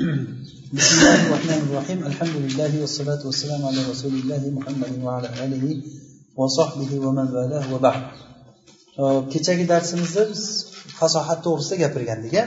بسم 0.00 0.96
الله 0.98 1.26
الرحمن 1.26 1.60
الرحيم 1.66 1.98
الحمد 2.06 2.36
لله 2.44 2.72
والصلاة 2.80 3.22
والسلام 3.26 3.62
على 3.68 3.80
رسول 3.90 4.12
الله 4.12 4.42
محمد 4.58 4.92
وعلى 5.04 5.28
آله 5.44 5.64
وصحبه 6.36 6.90
ومن 7.06 7.26
والاه 7.34 7.66
وبعد 7.74 8.02
kechagi 9.32 9.64
darsimizda 9.72 10.22
biz 10.30 10.42
fasohat 11.00 11.38
to'g'risida 11.46 11.76
gapirgandik 11.84 12.34
a 12.42 12.44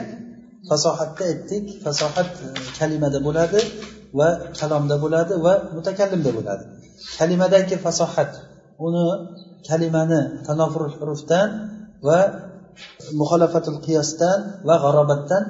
fasohatda 0.68 1.22
aytdik 1.30 1.64
fasohat 1.84 2.30
e, 2.44 2.48
kalimada 2.78 3.18
bo'ladi 3.26 3.60
va 4.18 4.28
kalomda 4.58 4.96
bo'ladi 5.04 5.34
va 5.46 5.54
mutakallimda 5.76 6.30
bo'ladi 6.38 6.64
kalimadagi 7.18 7.76
fasohat 7.86 8.32
uni 8.86 9.04
kalimani 9.68 10.20
tanofur 10.46 10.84
hurufdan 10.96 11.48
va 12.08 12.20
muxolafatul 13.20 13.78
qiyosdan 13.86 14.38
va 14.68 14.74
g'arobatdan 14.84 15.44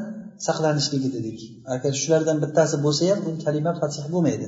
saqlanishligi 0.46 1.08
dedik. 1.16 1.38
Agar 1.74 1.92
shulardan 2.02 2.36
bittasi 2.44 2.76
bo'lsa 2.84 3.02
ham 3.10 3.20
u 3.28 3.30
kalima 3.44 3.72
fasih 3.80 4.04
bo'lmaydi. 4.14 4.46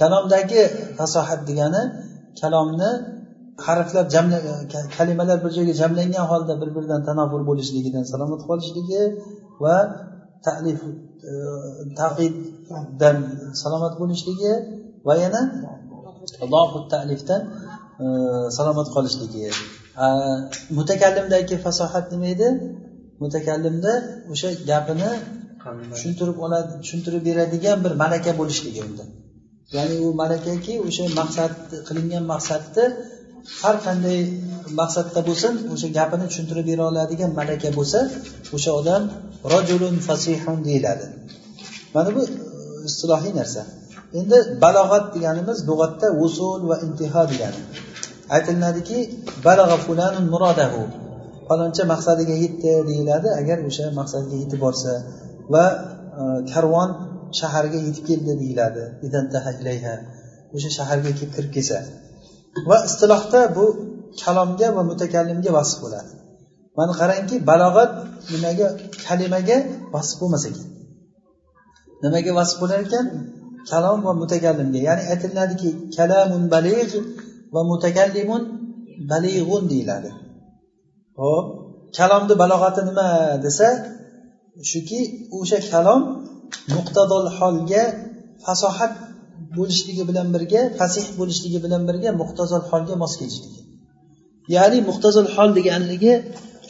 Kalomdagi 0.00 0.62
fasohat 0.98 1.40
degani 1.48 1.82
kalomni 2.40 2.90
harflar 3.66 4.04
jamla 4.14 4.38
kalimalar 4.98 5.38
bir 5.44 5.50
joyga 5.56 5.74
jamlangan 5.82 6.26
holda 6.32 6.54
bir 6.60 6.70
biridan 6.76 7.00
tanofur 7.08 7.42
bo'lishligidan 7.50 8.04
salomat 8.12 8.42
qolishligi 8.50 9.02
va 9.64 9.76
talif 10.46 10.80
e, 11.30 11.32
taqiddan 12.00 13.16
salomat 13.62 13.94
bo'lishligi 14.00 14.52
va 15.06 15.14
yana 15.24 15.42
talifdan 16.94 17.42
e, 18.02 18.06
salomat 18.58 18.88
qolishligi. 18.96 19.44
Mutakallimdagi 20.78 21.56
fasohat 21.64 22.06
nima 22.12 22.26
edi? 22.34 22.48
Mutakallimda 23.22 23.92
o'sha 24.32 24.48
gapini 24.70 25.10
tushuntirib 25.92 26.38
oladi 26.46 26.70
tushuntirib 26.82 27.22
beradigan 27.28 27.78
bir 27.84 27.92
malaka 28.02 28.32
bo'lishligi 28.40 28.80
unda 28.88 29.04
ya'ni 29.76 29.96
u 30.06 30.08
malakaki 30.22 30.74
o'sha 30.88 31.04
maqsad 31.20 31.52
qilingan 31.88 32.24
maqsadni 32.32 32.84
har 33.62 33.76
qanday 33.86 34.18
maqsadda 34.80 35.20
bo'lsin 35.28 35.54
o'sha 35.74 35.88
gapini 35.98 36.24
tushuntirib 36.30 36.66
bera 36.70 36.82
oladigan 36.90 37.30
malaka 37.40 37.68
bo'lsa 37.78 37.98
o'sha 38.56 38.70
odam 38.80 39.02
rojulun 39.52 39.96
fasihun 40.06 40.58
deyiladi. 40.68 41.06
Mana 41.94 42.10
bu 42.16 42.22
istilohiy 42.88 43.32
narsa. 43.40 43.62
Endi 44.18 44.38
balog'at 44.64 45.04
deganimiz 45.14 45.58
lug'atda 45.68 46.08
usul 46.24 46.60
va 46.70 46.76
intiho 46.86 47.22
degani. 47.32 47.60
Aytilinadiki 48.36 48.98
balag'a 49.46 49.76
fulanun 49.86 50.26
murodahu 50.34 50.82
faloncha 51.48 51.84
maqsadiga 51.92 52.34
yetdi 52.44 52.70
deyiladi. 52.90 53.28
Agar 53.40 53.58
o'sha 53.68 53.84
maqsadiga 54.00 54.36
yetib 54.42 54.60
borsa 54.66 54.92
va 55.54 55.64
e, 56.20 56.22
karvon 56.52 56.90
shaharga 57.40 57.78
yetib 57.86 58.04
keldi 58.10 58.32
deyiladi. 58.42 58.82
O'sha 60.56 60.70
shaharga 60.78 61.10
kelib 61.18 61.32
kirib 61.36 61.52
kelsa. 61.56 61.78
Va 62.68 62.76
istilohda 62.88 63.40
bu 63.56 63.64
kalomga 64.22 64.68
va 64.76 64.82
mutakallimga 64.90 65.50
vasf 65.58 65.76
bo'ladi. 65.84 66.12
Mana 66.78 66.92
qarangki 67.00 67.36
balog'at 67.50 67.90
nimaga 68.32 68.66
kalimaga 69.06 69.58
vasf 69.94 70.14
bo'lmas 70.20 70.44
ekan 70.50 70.68
nimaga 72.04 72.32
vasf 72.38 72.56
bo'lar 72.62 72.78
ekan? 72.86 73.06
Kalom 73.70 73.98
va 74.06 74.12
mutakallimga. 74.22 74.80
Ya'ni 74.88 75.02
aytiladiki 75.12 75.70
kalamun 75.96 76.42
baligh 76.54 76.92
va 77.54 77.60
mutakallimun 77.70 78.42
balig'un 79.10 79.64
deyiladi. 79.72 80.10
Ho'p 81.20 81.46
kalomni 81.98 82.34
balog'ati 82.42 82.80
nima 82.88 83.08
desa 83.44 83.68
shuki 84.70 85.00
o'sha 85.38 85.58
kalom 85.72 86.00
muqtadol 86.76 87.26
holga 87.38 87.82
fasohat 88.44 88.92
bo'lishligi 89.56 90.02
bilan 90.10 90.28
birga 90.34 90.60
fasih 90.78 91.04
bo'lishligi 91.18 91.58
bilan 91.64 91.82
birga 91.88 92.10
muqtazol 92.22 92.62
holga 92.70 92.94
mos 93.02 93.12
kelishligi 93.20 93.62
ya'ni 94.54 94.78
muqtazol 94.88 95.26
hol 95.34 95.50
deganligi 95.58 96.12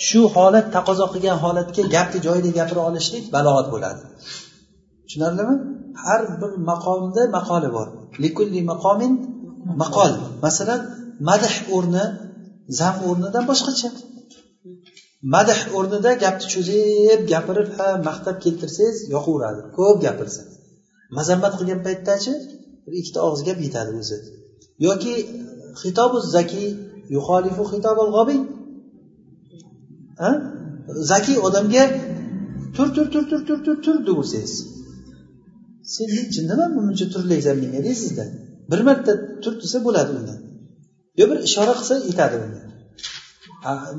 shu 0.07 0.21
holat 0.35 0.67
taqozo 0.77 1.05
qilgan 1.13 1.37
holatga 1.45 1.83
gapni 1.95 2.19
joyida 2.27 2.51
gapira 2.59 2.81
olishlik 2.89 3.25
balog'at 3.35 3.67
bo'ladi. 3.75 4.03
Tushunarlimi? 5.07 5.55
Har 6.03 6.21
bir 6.41 6.53
maqomda 6.71 7.23
maqoli 7.37 7.69
bor. 7.77 7.89
Likulli 8.25 8.61
maqomin 8.73 9.13
maqol. 9.83 10.13
Masalan 10.45 10.81
madh 11.29 11.55
o'rni 11.77 12.05
zam 12.79 12.95
o'rnidan 13.09 13.45
boshqacha. 13.51 13.89
Madh 15.35 15.53
o'rnida 15.79 16.11
gapni 16.25 16.47
cho'zib 16.55 17.21
gapirib 17.33 17.69
ha 17.77 17.89
maqtab 18.09 18.37
keltirsangiz 18.45 18.99
yoqaveradi. 19.15 19.61
Ko'p 19.77 19.97
gapirsa 20.07 20.43
mazammat 21.19 21.53
qilgan 21.59 21.81
paytdachi 21.87 22.33
bir 22.85 22.93
ikkita 23.01 23.19
og'iz 23.27 23.41
gap 23.49 23.59
yetadi 23.67 23.91
o'zi. 24.01 24.17
Yoki 24.87 25.15
xitobu 25.81 26.19
zaki 26.35 26.65
yuxolifu 27.15 27.63
xitobul 27.73 28.09
g'obiy 28.17 28.41
zaki 31.11 31.35
odamga 31.47 31.85
tur 32.75 32.89
tur 32.95 33.07
tur 33.13 33.25
tur 33.31 33.41
tur 33.49 33.59
tur 33.65 33.77
tur 33.85 33.97
deversangiz 34.09 34.55
sen 35.95 36.09
nima 36.51 36.67
buncha 36.77 37.07
turlaysan 37.15 37.57
menga 37.63 37.81
deysizda 37.89 38.25
bir 38.71 38.81
marta 38.89 39.13
tur 39.43 39.55
desa 39.63 39.79
bo'ladi 39.87 40.11
undan. 40.19 40.39
Yo 41.21 41.25
bir 41.31 41.39
ishora 41.49 41.73
qilsa 41.79 41.95
yetadi 42.11 42.37
unga 42.45 42.74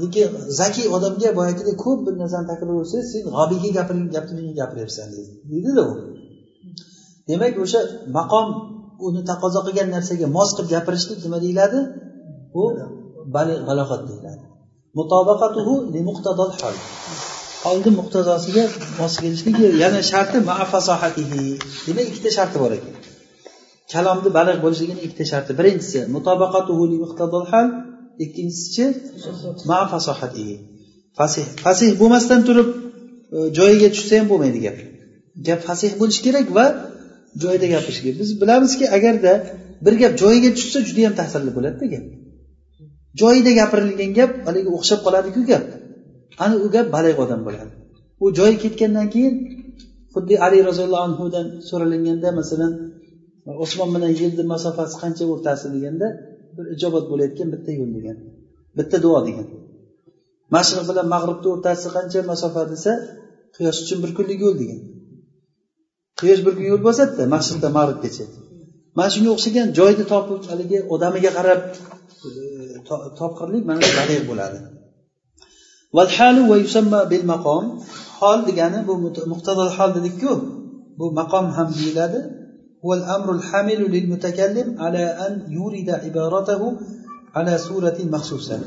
lekin 0.01 0.27
zakiy 0.59 0.87
odamga 0.95 1.29
boyagidek 1.39 1.77
ko'p 1.85 1.99
bir 2.05 2.13
narsani 2.21 2.47
takrorlasangiz 2.51 3.07
sen 3.13 3.23
g'obiyga 3.35 3.69
gapiring 3.77 4.09
gapni 4.15 4.33
menga 4.37 4.53
gapiryapsan 4.61 5.07
deydida 5.51 5.83
u. 5.91 5.93
Demak 7.29 7.53
o'sha 7.63 7.79
maqom 8.17 8.47
uni 9.07 9.21
taqozo 9.31 9.59
qilgan 9.67 9.87
narsaga 9.95 10.27
mos 10.37 10.49
qilib 10.55 10.69
gapirishlik 10.75 11.19
nima 11.25 11.37
deyiladi? 11.45 11.79
Bu 12.53 12.63
balog'at 13.67 14.01
deyiladi. 14.09 14.43
Mutobaqatuhu 14.99 15.73
li 15.93 16.01
muqtadol 16.09 16.51
hol. 16.59 16.75
Holni 17.65 17.91
muqtazosiga 17.99 18.63
mos 18.99 19.13
kelishlik 19.23 19.57
yana 19.83 20.01
sharti 20.11 20.37
fasohatihi 20.73 21.41
demak 21.85 22.05
ikkita 22.11 22.29
sharti 22.37 22.57
bor 22.63 22.71
ekan. 22.77 22.93
Kalomni 23.91 24.29
baliq 24.37 24.57
bo'lishligini 24.63 25.01
ikkita 25.05 25.25
sharti. 25.31 25.51
Birinchisi 25.59 25.99
mutobaqatuhu 26.15 26.83
li 26.91 26.97
muqtadol 27.03 27.45
hal 27.51 27.67
ikkinchisichi 28.23 28.85
ma 29.69 29.79
fasohatihi 29.91 30.55
fasih. 31.19 31.45
Fasih 31.65 31.89
bo'lmasdan 32.01 32.41
turib 32.47 32.67
e, 33.35 33.37
joyiga 33.57 33.89
tushsa 33.95 34.13
ham 34.19 34.27
bo'lmaydi 34.31 34.59
gap. 34.65 34.77
Gap 35.47 35.59
fasih 35.67 35.91
bo'lishi 36.01 36.21
kerak 36.27 36.47
va 36.57 36.65
joyida 37.43 37.67
gapirish 37.73 37.99
kerak 38.03 38.17
biz 38.21 38.29
bilamizki 38.41 38.85
agarda 38.97 39.33
bir 39.85 39.93
gap 40.01 40.13
joyiga 40.21 40.49
tushsa 40.57 40.77
juda 40.87 41.01
yam 41.05 41.13
ta'sirli 41.19 41.51
bo'ladida 41.57 41.85
gap. 41.93 42.05
Joyida 43.21 43.51
gapirilgan 43.59 44.11
gap 44.19 44.31
haligi 44.47 44.69
o'xshab 44.77 44.99
qoladiku 45.05 45.41
gap. 45.51 45.65
Ana 46.43 46.55
u 46.65 46.67
gap 46.75 46.87
baligʼ 46.95 47.17
odam 47.25 47.41
bo'ladi. 47.47 47.73
U 48.23 48.25
joyi 48.37 48.55
ketgandan 48.63 49.07
keyin 49.13 49.35
xuddi 50.13 50.35
ali 50.45 50.57
roziyallohu 50.69 51.05
anhudan 51.09 51.47
so'ralinganda 51.69 52.29
masalan 52.39 52.71
osmon 53.65 53.89
bilan 53.95 54.13
yerni 54.21 54.43
masofasi 54.53 54.95
qancha 55.03 55.23
o'rtasi 55.33 55.65
deganda 55.75 56.07
bir 56.57 56.65
ijobat 56.75 57.05
bo'layotgan 57.11 57.47
bitta 57.53 57.71
yo'l 57.79 57.91
degan 57.97 58.17
bitta 58.77 58.97
duo 59.05 59.19
degan. 59.27 59.47
Mashriq 60.55 60.85
bilan 60.89 61.07
mag'ribni 61.15 61.47
o'rtasi 61.53 61.87
qancha 61.95 62.19
masofa 62.31 62.61
desa 62.73 62.91
quyosh 63.55 63.79
uchun 63.83 63.97
bir 64.03 64.11
kunlik 64.17 64.39
yo'l 64.45 64.55
degan. 64.61 64.79
Quyosh 66.19 66.41
bir 66.45 66.53
kun 66.57 66.65
yo'l 66.71 66.81
bosadida 66.87 67.23
mashriqdan 67.35 67.71
mag'ribgacha 67.77 68.25
mana 68.97 69.09
shunga 69.13 69.29
o'xshagan 69.35 69.67
joyni 69.77 70.05
topib 70.13 70.41
haligi 70.51 70.77
odamiga 70.93 71.31
qarab 71.37 71.59
topqirlik 73.19 73.63
mana 73.69 73.79
shu 73.87 73.93
balig' 73.99 74.25
bo'ladi 74.31 74.59
hol 78.19 78.39
degani 78.49 78.79
bu 78.87 78.93
muqtadol 79.31 79.69
hol 79.77 79.91
dedikku 79.97 80.31
bu 80.99 81.05
maqom 81.19 81.45
ham 81.57 81.67
deyiladi. 81.79 82.19
هو 82.84 82.94
الأمر 82.94 83.32
الحامل 83.32 83.80
للمتكلم 83.94 84.68
على 84.78 85.04
أن 85.26 85.32
يورد 85.56 85.90
عبارته 85.90 86.62
على 87.34 87.58
سورة 87.58 87.98
مخصوصة 88.14 88.60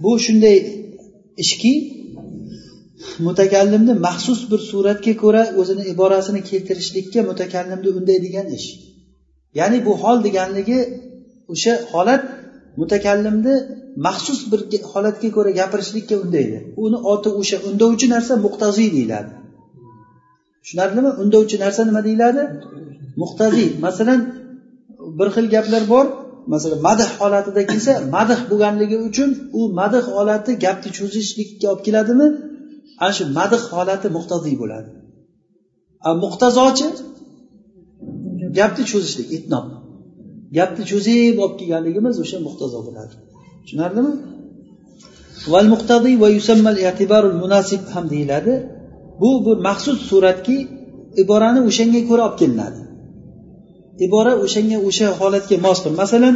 bu 0.00 0.18
shunday 0.18 0.56
ishki 1.36 1.72
mutakallimni 3.26 3.94
maxsus 4.06 4.40
bir 4.50 4.60
suratga 4.70 5.12
ko'ra 5.22 5.42
o'zini 5.60 5.84
iborasini 5.92 6.40
keltirishlikka 6.50 7.20
mutakallimni 7.30 7.90
undaydigan 7.98 8.46
ish 8.58 8.68
ya'ni 9.58 9.78
bu 9.86 9.92
hol 10.02 10.18
deganligi 10.26 10.78
o'sha 11.52 11.74
holat 11.92 12.22
mutakallimni 12.80 13.54
maxsus 14.06 14.40
bir 14.50 14.60
holatga 14.92 15.28
ko'ra 15.36 15.50
gapirishlikka 15.60 16.14
undaydi 16.24 16.58
uni 16.84 16.98
oti 17.12 17.30
o'sha 17.40 17.56
undovchi 17.68 18.06
narsa 18.14 18.34
muqtaziy 18.46 18.88
deyiladi 18.96 19.30
tushunarlimi 20.63 21.11
undovchi 21.21 21.55
narsa 21.63 21.81
nima 21.89 22.01
deyiladi? 22.07 22.41
Muqtaziy 23.21 23.69
masalan 23.85 24.19
bir 25.17 25.27
xil 25.35 25.45
gaplar 25.55 25.83
bor. 25.93 26.05
Masalan 26.53 26.79
madh 26.87 27.03
holatida 27.19 27.61
kelsa 27.71 27.93
madh 28.15 28.39
bo'lganligi 28.49 28.97
uchun 29.07 29.29
u 29.59 29.61
madh 29.79 29.97
holati 30.13 30.51
gapni 30.65 30.89
cho'zishlikka 30.97 31.65
olib 31.71 31.81
keladimi? 31.87 32.27
Ana 33.03 33.13
shu 33.17 33.23
madh 33.37 33.55
holati 33.71 34.07
muqtaziy 34.17 34.55
bo'ladi. 34.61 34.89
A 36.07 36.09
muqtazochi? 36.23 36.87
Gapni 38.59 38.83
cho'zishlik 38.91 39.27
itnob. 39.37 39.65
Gapni 40.57 40.83
cho'zib 40.91 41.35
olib 41.43 41.55
kelganligimiz 41.59 42.15
o'sha 42.23 42.37
muqtazo 42.47 42.79
bo'ladi. 42.87 43.13
Tushunarlimi 43.63 44.11
val 45.53 45.67
muqtadiy 45.73 46.15
va 46.23 46.29
yusammal 46.37 46.77
e'tibarul 46.89 47.37
munasib 47.43 47.81
ham 47.93 48.05
deyiladi. 48.13 48.53
Bu 49.21 49.29
bir 49.45 49.57
maxsus 49.67 49.99
suratki 50.09 50.57
iborani 51.23 51.59
o'shanga 51.69 52.01
ko'ra 52.09 52.23
olib 52.27 52.37
kelinadi. 52.41 52.79
Ibora 54.05 54.33
o'shanga 54.45 54.77
o'sha 54.89 55.07
holatga 55.19 55.57
mos 55.65 55.79
masalan 56.01 56.35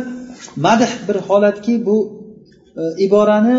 madh 0.65 0.91
bir 1.07 1.17
holatki 1.27 1.73
bu 1.87 1.97
e, 2.81 2.83
iborani 3.05 3.57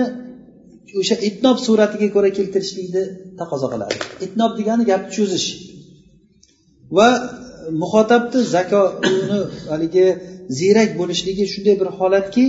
o'sha 1.01 1.17
itnob 1.29 1.57
suratiga 1.67 2.09
ko'ra 2.15 2.31
keltirishlikni 2.39 3.03
taqozo 3.41 3.67
qiladi. 3.73 3.95
Itnob 4.27 4.53
degani 4.59 4.85
gapni 4.91 5.11
cho'zish. 5.17 5.49
Va 6.97 7.09
e, 7.17 7.21
muxotabni 7.83 8.41
zako 8.55 8.83
uni 9.21 9.41
haligi 9.71 10.07
ziyrak 10.59 10.91
bo'lishligi 11.01 11.45
shunday 11.53 11.75
bir 11.81 11.89
holatki 11.99 12.45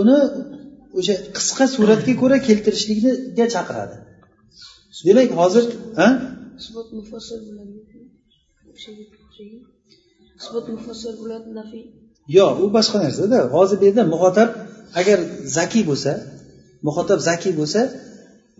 uni 0.00 0.18
o'sha 0.98 1.14
qisqa 1.36 1.64
suratga 1.76 2.12
ko'ra 2.22 2.36
keltirishlikniga 2.48 3.46
chaqiradi. 3.54 3.96
Demak 5.06 5.30
hozir 5.40 5.64
ha? 5.98 6.08
Yo'q 12.38 12.54
u 12.64 12.66
boshqa 12.76 12.98
narsada. 13.04 13.38
Hozir 13.54 13.76
bu 13.80 13.84
yerda 13.88 14.02
muxotab 14.14 14.48
agar 15.00 15.18
zakiy 15.58 15.84
bo'lsa 15.90 16.12
muxotab 16.86 17.18
zakiy 17.28 17.52
bo'lsa 17.60 17.80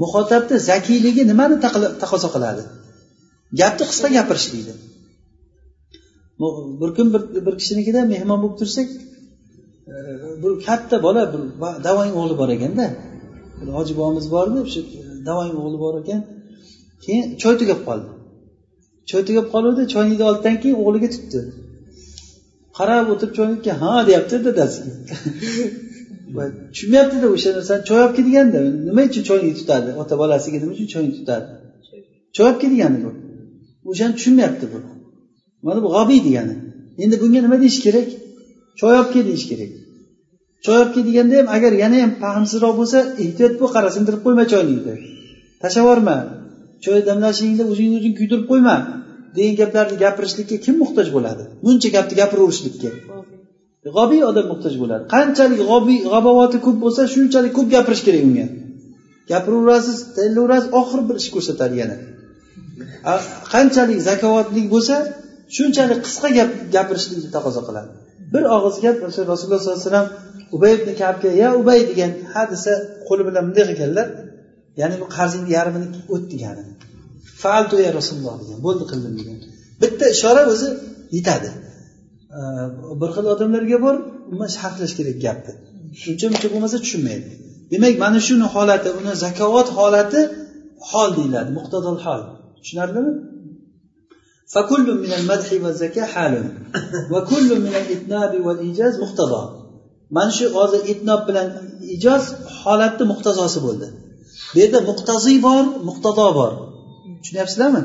muxotabni 0.03 0.56
zakiyligi 0.71 1.23
nimani 1.31 1.56
taqozo 2.03 2.29
qiladi? 2.35 2.62
Gapni 3.61 3.85
qisqa 3.91 4.09
gapirishlikni 4.17 4.75
bir 6.81 6.91
kun 6.97 7.06
bir, 7.47 7.55
kishininkida 7.61 8.00
mehmon 8.15 8.38
bo'lib 8.43 8.56
tursak 8.61 8.88
e, 9.93 9.97
bir 10.43 10.53
katta 10.67 10.97
bola 11.06 11.23
bir 11.33 11.43
davang 11.87 12.11
o'g'li 12.21 12.35
bor 12.41 12.49
ekanda. 12.56 12.87
Bir 13.59 13.69
hoji 13.77 13.93
bobomiz 13.99 14.27
bor 14.35 14.47
edi 14.50 14.61
shu 14.75 14.81
davang 15.28 15.52
o'g'li 15.61 15.78
bor 15.84 15.94
ekan. 16.02 16.20
Keyin 17.05 17.25
choy 17.43 17.55
tugab 17.61 17.81
qoldi. 17.88 18.08
Choy 19.11 19.23
tugab 19.28 19.46
qoluvdi 19.55 19.82
choynikni 19.94 20.25
oldidan 20.31 20.56
keyin 20.62 20.76
o'g'liga 20.82 21.08
tutdi. 21.17 21.40
Qarab 22.78 23.06
o'tirib 23.12 23.32
choynikka 23.38 23.73
ha 23.82 23.93
deyapti 24.08 24.37
dadasiga. 24.46 24.93
Tushunmayaptida 26.75 27.26
o'sha 27.34 27.50
narsani 27.56 27.82
choy 27.88 28.00
olib 28.05 28.14
kel 28.17 28.25
deganda 28.28 28.58
nima 28.88 29.02
uchun 29.11 29.25
choyni 29.28 29.52
tutadi? 29.61 29.90
Ota 30.02 30.14
bolasiga 30.23 30.58
nima 30.62 30.73
uchun 30.76 30.88
choyni 30.94 31.12
tutadi? 31.19 31.46
Choy. 32.37 32.46
Olib 32.46 32.58
kel 32.62 32.70
degani 32.75 32.99
bu. 33.05 33.11
O'shani 33.90 34.12
tushunmayapti 34.19 34.67
bu. 34.73 34.78
Mana 35.67 35.78
bu 35.84 35.88
g'obiy 35.96 36.20
degani. 36.26 36.55
Endi 37.02 37.17
bunga 37.23 37.40
nima 37.46 37.56
deyish 37.62 37.81
kerak? 37.87 38.08
Choy 38.81 38.94
olib 38.99 39.11
kel 39.14 39.25
deyish 39.31 39.46
kerak. 39.50 39.73
Choy 40.64 40.76
olib 40.81 40.90
kel 40.94 41.05
deganda 41.08 41.34
ham 41.40 41.49
agar 41.56 41.73
yana 41.82 41.96
ham 42.02 42.12
fahmsizroq 42.23 42.75
bo'lsa 42.81 42.99
ehtiyot 43.25 43.55
bo'l 43.61 43.70
qara 43.76 43.88
sindirib 43.96 44.20
qo'yma 44.26 44.44
choyningni 44.52 45.15
tashlab 45.62 45.82
yuborma 45.85 46.17
choy 46.85 47.00
damlashingda 47.08 47.64
o'zingni 47.73 47.97
o'zing 48.00 48.14
kuydirib 48.19 48.47
qo'yma. 48.53 48.76
Degan 49.37 49.55
gaplarni 49.61 49.97
gapirishlikka 50.05 50.56
kim 50.64 50.75
muhtoj 50.82 51.08
bo'ladi? 51.17 51.43
Buncha 51.64 51.88
gapni 51.97 52.14
gapiraverishlikka. 52.20 52.91
G'obiy 53.97 54.23
odam 54.31 54.47
muhtoj 54.53 54.75
bo'ladi. 54.82 55.05
Qanchalik 55.14 55.61
g'obiy 55.70 55.99
g'abovati 56.12 56.58
ko'p 56.67 56.79
bo'lsa 56.85 57.03
shunchalik 57.14 57.53
ko'p 57.58 57.69
gapirish 57.75 58.03
kerak 58.06 58.23
unga. 58.29 58.47
Gapiraverasiz 59.32 59.97
tayyorlayverasiz 60.17 60.69
oxiri 60.81 61.03
bir 61.08 61.17
ish 61.23 61.29
ko'rsatadi 61.35 61.75
yana. 61.82 61.97
Qanchalik 63.52 63.99
zakovatli 64.09 64.62
bo'lsa 64.75 64.97
shunchalik 65.56 65.99
qisqa 66.06 66.29
gap 66.38 66.50
gapirishlikni 66.76 67.31
taqozo 67.37 67.61
qiladi. 67.69 67.88
Bir 68.35 68.44
og'iz 68.56 68.76
gap 68.85 68.97
rasululloh 69.06 69.38
sollallohu 69.43 69.70
alayhi 69.70 69.85
vasallam 69.85 70.09
ubay 70.56 70.73
ibn 70.79 70.88
kabga 71.00 71.31
ya 71.43 71.49
ubay 71.61 71.81
degan 71.91 72.12
ha 72.32 72.43
desa 72.52 72.73
qo'li 73.09 73.23
bilan 73.29 73.43
bunday 73.49 73.64
qilganlar 73.70 74.06
ya'ni 74.81 74.95
bu 75.01 75.06
qarzingni 75.18 75.51
yarmini 75.57 75.88
o't 76.13 76.25
degani 76.33 76.63
faaltu 77.42 77.75
ya 77.86 77.92
rasululloh 78.00 78.36
degan 78.42 78.59
bo'ldi 78.68 78.83
qildim 78.92 79.13
degan 79.19 79.38
bitta 79.81 80.06
ishora 80.15 80.42
o'zi 80.53 80.69
yetadi 81.18 81.50
bir 83.01 83.09
xil 83.15 83.25
odamlarga 83.33 83.77
bor 83.86 83.95
umuman 84.30 84.50
sharhlash 84.57 84.94
kerak 85.00 85.18
gapni 85.25 85.53
uncha 86.12 86.25
muncha 86.33 86.48
bo'lmasa 86.53 86.77
tushunmaydi 86.83 87.30
demak 87.71 87.94
mana 88.03 88.19
shuni 88.27 88.45
holati 88.56 88.89
uni 89.00 89.13
zakovat 89.24 89.68
holati 89.77 90.21
hol 90.89 91.09
deyiladi 91.18 91.50
muqtadol 91.57 91.98
hol 92.06 92.21
tushunarlimi 92.59 93.13
فكل 94.56 94.88
من 95.03 95.12
المدح 95.19 95.50
والزكاة 95.63 96.06
حال 96.13 96.33
وكل 97.13 97.50
من 97.65 97.74
الإتناب 97.81 98.31
والإيجاز 98.45 98.94
مقتضى 99.03 99.44
mana 100.15 100.31
shu 100.38 100.45
hozir 100.57 100.81
itnob 100.94 101.21
bilan 101.27 101.48
ijoz 101.95 102.24
holatni 102.62 103.06
muqtazosi 103.12 103.59
bo'ldi 103.65 103.88
Bu 104.53 104.59
yerda 104.62 104.81
muqtaziy 104.91 105.38
bor 105.47 105.65
muqtado 105.88 106.29
bor. 106.38 106.53
Tushunyapsizlarmi? 107.21 107.83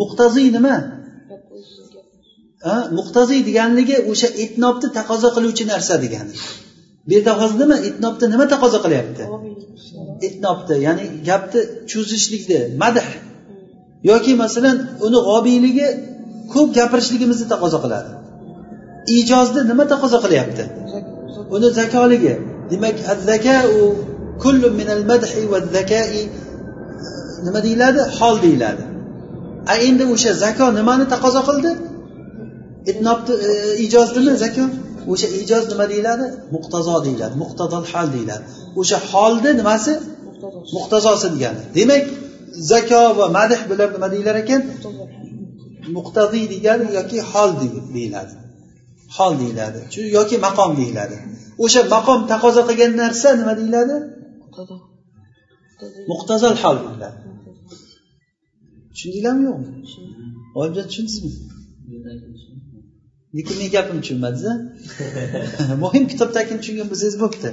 Muqtaziy 0.00 0.48
nima? 0.56 0.76
Muqtaziy 2.98 3.40
deganligi 3.48 3.96
o'sha 4.10 4.28
itnobni 4.44 4.88
taqozo 4.98 5.28
qiluvchi 5.36 5.64
narsa 5.72 5.94
degani. 6.04 6.32
Bu 7.06 7.12
yerda 7.16 7.32
hozir 7.40 7.56
nima? 7.62 7.76
Itnobni 7.88 8.26
nima 8.34 8.46
taqozo 8.54 8.78
qilyapti? 8.84 9.22
Itnobni 10.28 10.76
ya'ni 10.86 11.04
gapni 11.28 11.60
cho'zishlikni 11.90 12.58
madh. 12.82 13.08
Yoki 14.10 14.32
masalan 14.42 14.76
uni 15.06 15.18
g'obiyligi 15.28 15.88
ko'p 16.52 16.68
gapirishligimizni 16.78 17.46
taqozo 17.52 17.78
qiladi. 17.84 18.10
Ijozni 19.18 19.62
nima 19.70 19.84
taqozo 19.92 20.18
qilyapti? 20.24 20.64
Uni 21.54 21.68
zakoligi 21.78 22.34
demak 22.70 22.96
u 23.78 23.80
kullu 24.42 24.68
minal 24.80 25.04
madhi 25.10 25.42
va 25.52 25.58
zakai 25.76 26.22
nima 27.46 27.60
deyiladi? 27.66 28.00
Hol 28.18 28.36
deyiladi. 28.46 28.84
A 29.72 29.74
endi 29.86 30.04
o'sha 30.14 30.32
zako 30.44 30.66
nimani 30.78 31.04
taqozo 31.14 31.40
qildi? 31.48 31.70
Itnobni 32.90 33.32
e, 34.34 34.36
zako 34.44 34.64
o'sha 35.12 35.28
ijoz 35.42 35.64
nima 35.72 35.84
deyiladi? 35.92 36.26
Muqtazo 36.54 36.96
deyiladi 37.06 37.34
muqtazol 37.42 37.84
hal 37.92 38.06
deyiladi. 38.14 38.44
O'sha 38.80 38.98
holni 39.10 39.50
nimasi? 39.60 39.92
Muqtazosi 40.76 41.28
degani. 41.34 41.62
Demak 41.76 42.04
zako 42.70 43.02
va 43.18 43.26
madh 43.38 43.60
bular 43.68 43.88
nima 43.96 44.08
deyilar 44.14 44.36
ekan? 44.42 44.62
Muqtaziy 45.96 46.44
degani 46.54 46.86
yoki 46.98 47.18
hol 47.30 47.50
deyiladi. 47.96 48.34
Hol 49.16 49.32
deyiladi. 49.42 49.78
Yoki 50.18 50.36
maqom 50.46 50.70
deyiladi. 50.80 51.16
O'sha 51.64 51.80
maqom 51.94 52.20
taqozo 52.32 52.62
qilgan 52.68 52.92
narsa 53.02 53.28
nima 53.40 53.54
deyiladi? 53.60 53.96
muqtazol 56.11 56.55
hol 56.63 56.77
deyiladi 56.83 57.17
tushundinglarmi 58.93 59.43
yo'qmi 59.49 59.69
olimjon 60.59 60.85
tushundingizmi 60.89 61.31
lekin 63.37 63.55
meni 63.59 63.69
gapimni 63.75 64.01
tushunmadingiz 64.05 64.45
muhim 65.83 66.03
kitobdagini 66.11 66.59
tushungan 66.61 66.87
bo'lsangiz 66.91 67.17
bo'pti 67.23 67.49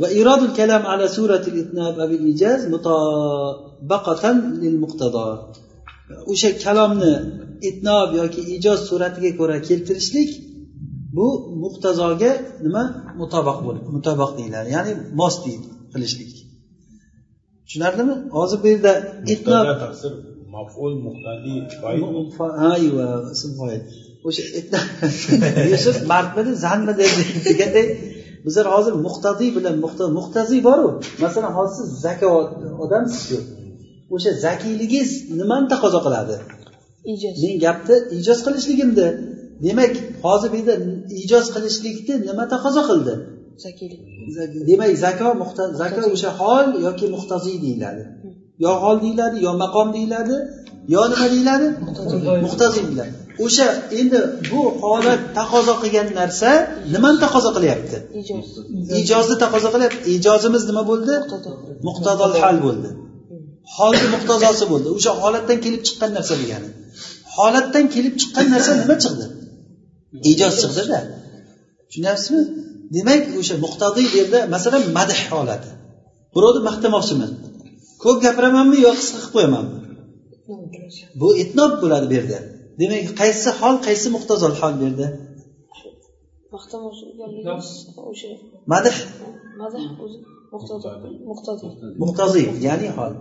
وإيراد 0.00 0.40
الكلام 0.48 0.82
على 0.92 1.06
سورة 1.16 1.44
الإتناب 1.52 1.94
أو 2.02 2.10
الإيجاز 2.18 2.60
مطابقة 2.74 4.24
للمقتضى 4.62 5.28
o'sha 6.32 6.50
kalomni 6.64 7.14
itnob 7.68 8.08
yoki 8.20 8.42
ijoz 8.56 8.80
suratiga 8.88 9.30
ko'ra 9.38 9.56
keltirishlik 9.68 10.30
bu 11.15 11.27
muqtazoga 11.63 12.31
nima? 12.65 12.83
Mutobiq 13.21 13.57
bo'lib 13.65 13.85
mutobiq 13.95 14.31
deyiladi. 14.39 14.69
Ya'ni 14.75 14.91
mos 15.19 15.35
deydi 15.45 15.67
qilishlik. 15.93 16.33
Tushunarlimi 17.65 18.15
hozir 18.37 18.57
bu 18.63 18.67
yerda 18.73 18.93
maful 20.55 20.93
o'sha 24.27 24.43
yusuf 25.73 25.97
mardmidi 26.11 26.51
zanmidi 26.65 27.05
deganday 27.47 27.85
bizlar 28.45 28.65
hozir 28.75 28.93
muhtadiy 29.05 29.49
bilan 29.57 29.75
muhtaziy 30.17 30.61
boru. 30.69 30.87
Masalan 31.23 31.51
hozir 31.57 31.75
siz 31.79 31.89
zakovat 32.05 32.49
odamsizku. 32.83 33.37
O'sha 34.15 34.31
zakiyligingiz 34.45 35.09
nimani 35.39 35.67
taqozo 35.73 35.99
qiladi? 36.05 36.35
Ijoz 37.13 37.35
men 37.43 37.55
gapni 37.65 37.95
ijoz 38.19 38.39
qilishligimni 38.45 39.07
demak 39.65 39.93
hozir 40.25 40.49
bu 40.53 40.57
yerda 40.59 40.75
ijoz 41.23 41.45
qilishlikni 41.55 42.15
nima 42.29 42.43
taqozo 42.53 42.81
qildi? 42.89 43.13
Demak 44.69 44.91
zako 45.05 45.27
zako 45.81 46.01
o'sha 46.15 46.29
hol 46.39 46.65
yoki 46.87 47.05
muhtaziy 47.15 47.57
deyiladi. 47.65 48.03
Yo 48.65 48.71
hol 48.83 48.97
deyiladi 49.05 49.37
yo 49.47 49.51
maqom 49.63 49.87
deyiladi 49.97 50.35
yo 50.95 51.01
nima 51.11 51.27
deyiladi? 51.33 51.67
Muhtaziy 52.45 52.83
deyiladi. 52.87 53.13
O'sha 53.45 53.67
endi 53.99 54.19
bu 54.51 54.61
holat 54.83 55.21
taqozo 55.39 55.73
qilgan 55.81 56.07
narsa 56.19 56.49
nimani 56.93 57.17
taqozo 57.25 57.49
qilyapti? 57.57 57.97
Ijozni 59.01 59.35
taqozo 59.43 59.69
qilyapti. 59.73 59.99
Ijozimiz 60.15 60.63
nima 60.69 60.83
bo'ldi? 60.91 61.13
Muqtadol 61.87 62.31
hal 62.43 62.57
bo'ldi. 62.65 62.89
Holni 63.77 64.07
muqtazosi 64.15 64.65
bo'ldi. 64.71 64.87
O'sha 64.97 65.11
holatdan 65.21 65.57
kelib 65.65 65.81
chiqqan 65.87 66.11
narsa 66.17 66.33
degani. 66.41 66.69
Holatdan 67.37 67.85
kelib 67.95 68.13
chiqqan 68.21 68.45
narsa 68.53 68.71
nima 68.81 68.95
chiqdi 69.03 69.25
ijoz 70.31 70.53
chiqdida 70.61 70.99
tushunyapsizmi 71.87 72.41
demak 72.95 73.21
o'sha 73.39 73.55
muqtadiy 73.65 74.05
bu 74.11 74.15
yerda 74.21 74.39
masalan 74.55 74.83
madh 74.97 75.13
holati. 75.29 75.69
Birovni 76.35 76.61
maqtamoqchiman. 76.69 77.31
Ko'p 78.03 78.17
gapiramanmi 78.25 78.77
yo 78.85 78.91
qisqa 78.99 79.17
qilib 79.19 79.33
qo'yamanmi? 79.35 79.77
Bu 81.21 81.27
itnob 81.43 81.71
bo'ladi 81.83 82.05
bu 82.11 82.13
yerda. 82.19 82.39
Demak 82.81 83.07
qaysi 83.21 83.49
hol 83.59 83.75
qaysi 83.87 84.07
muhtazol 84.15 84.53
hol 84.61 84.73
bu 84.79 84.83
yerda? 84.87 85.07
Madh. 88.73 88.97
Muqtoziy 92.03 92.47
ya'ni 92.67 92.89
hol. 92.97 93.13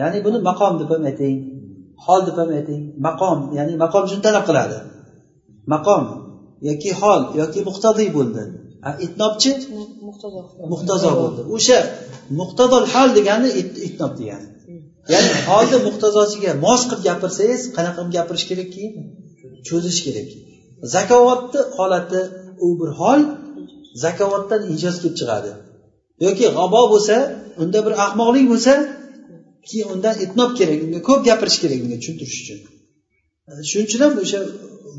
Ya'ni 0.00 0.18
buni 0.26 0.38
maqom 0.48 0.72
deb 0.80 0.88
ham 0.94 1.02
ayting 1.10 1.36
hol 2.04 2.20
deb 2.28 2.36
ham 2.40 2.50
ayting. 2.58 2.82
Maqom 3.06 3.38
ya'ni 3.58 3.72
maqom 3.84 4.04
shuni 4.10 4.22
talab 4.26 4.44
qiladi. 4.48 4.78
Maqom 5.74 6.02
yoki 6.68 6.90
hol 7.00 7.22
yoki 7.40 7.60
muqtodiy 7.68 8.08
bo'ldi. 8.16 8.42
Itnobchi 9.06 9.50
muqtazo 10.72 11.10
bo'ldi. 11.20 11.40
O'sha 11.56 11.78
muqtadol 12.40 12.84
hol 12.94 13.08
degani 13.18 13.48
itnob 13.88 14.12
degani. 14.20 14.48
Ya'ni 15.12 15.30
holni 15.48 15.78
muqtazosiga 15.86 16.52
mos 16.64 16.82
qilib 16.88 17.02
gapirsangiz 17.08 17.62
qanaqa 17.76 18.00
qilib 18.00 18.12
gapirish 18.16 18.46
kerak 18.50 18.68
keyin? 18.74 18.94
Cho'zish 19.68 20.00
kerak. 20.06 20.28
Zakovatni 20.94 21.60
holati 21.76 22.20
u 22.66 22.68
bir 22.80 22.90
hol 23.00 23.20
zakovatdan 24.04 24.62
ijoz 24.74 24.96
kelib 25.02 25.16
chiqadi. 25.20 25.50
Yoki 26.26 26.44
g'abo 26.56 26.82
bo'lsa 26.92 27.16
unda 27.62 27.78
bir 27.86 27.94
ahmoqlik 28.04 28.46
bo'lsa 28.52 28.72
keyin 29.68 29.88
undan 29.94 30.14
itnob 30.24 30.50
kerak 30.58 30.78
unga 30.86 31.00
ko'p 31.08 31.20
gapirish 31.28 31.58
kerak 31.62 31.78
unga 31.84 31.96
tushuntirish 32.00 32.38
uchun 32.42 32.58
shuning 33.70 33.86
uchun 33.88 34.00
ham 34.04 34.12
o'sha 34.24 34.38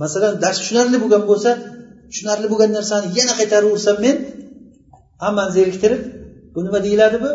masalan 0.04 0.34
dars 0.44 0.58
tushunarli 0.62 0.98
bo'lgan 1.04 1.24
bo'lsa 1.32 1.50
tushunarli 2.12 2.48
bo'lgan 2.52 2.72
narsani 2.78 3.08
yana 3.20 3.34
qaytaraversam 3.40 3.98
men 4.06 4.16
hammani 5.24 5.52
zeriktirib 5.58 6.02
bu 6.54 6.60
nima 6.66 6.80
deyiladi 6.86 7.18
bu? 7.24 7.32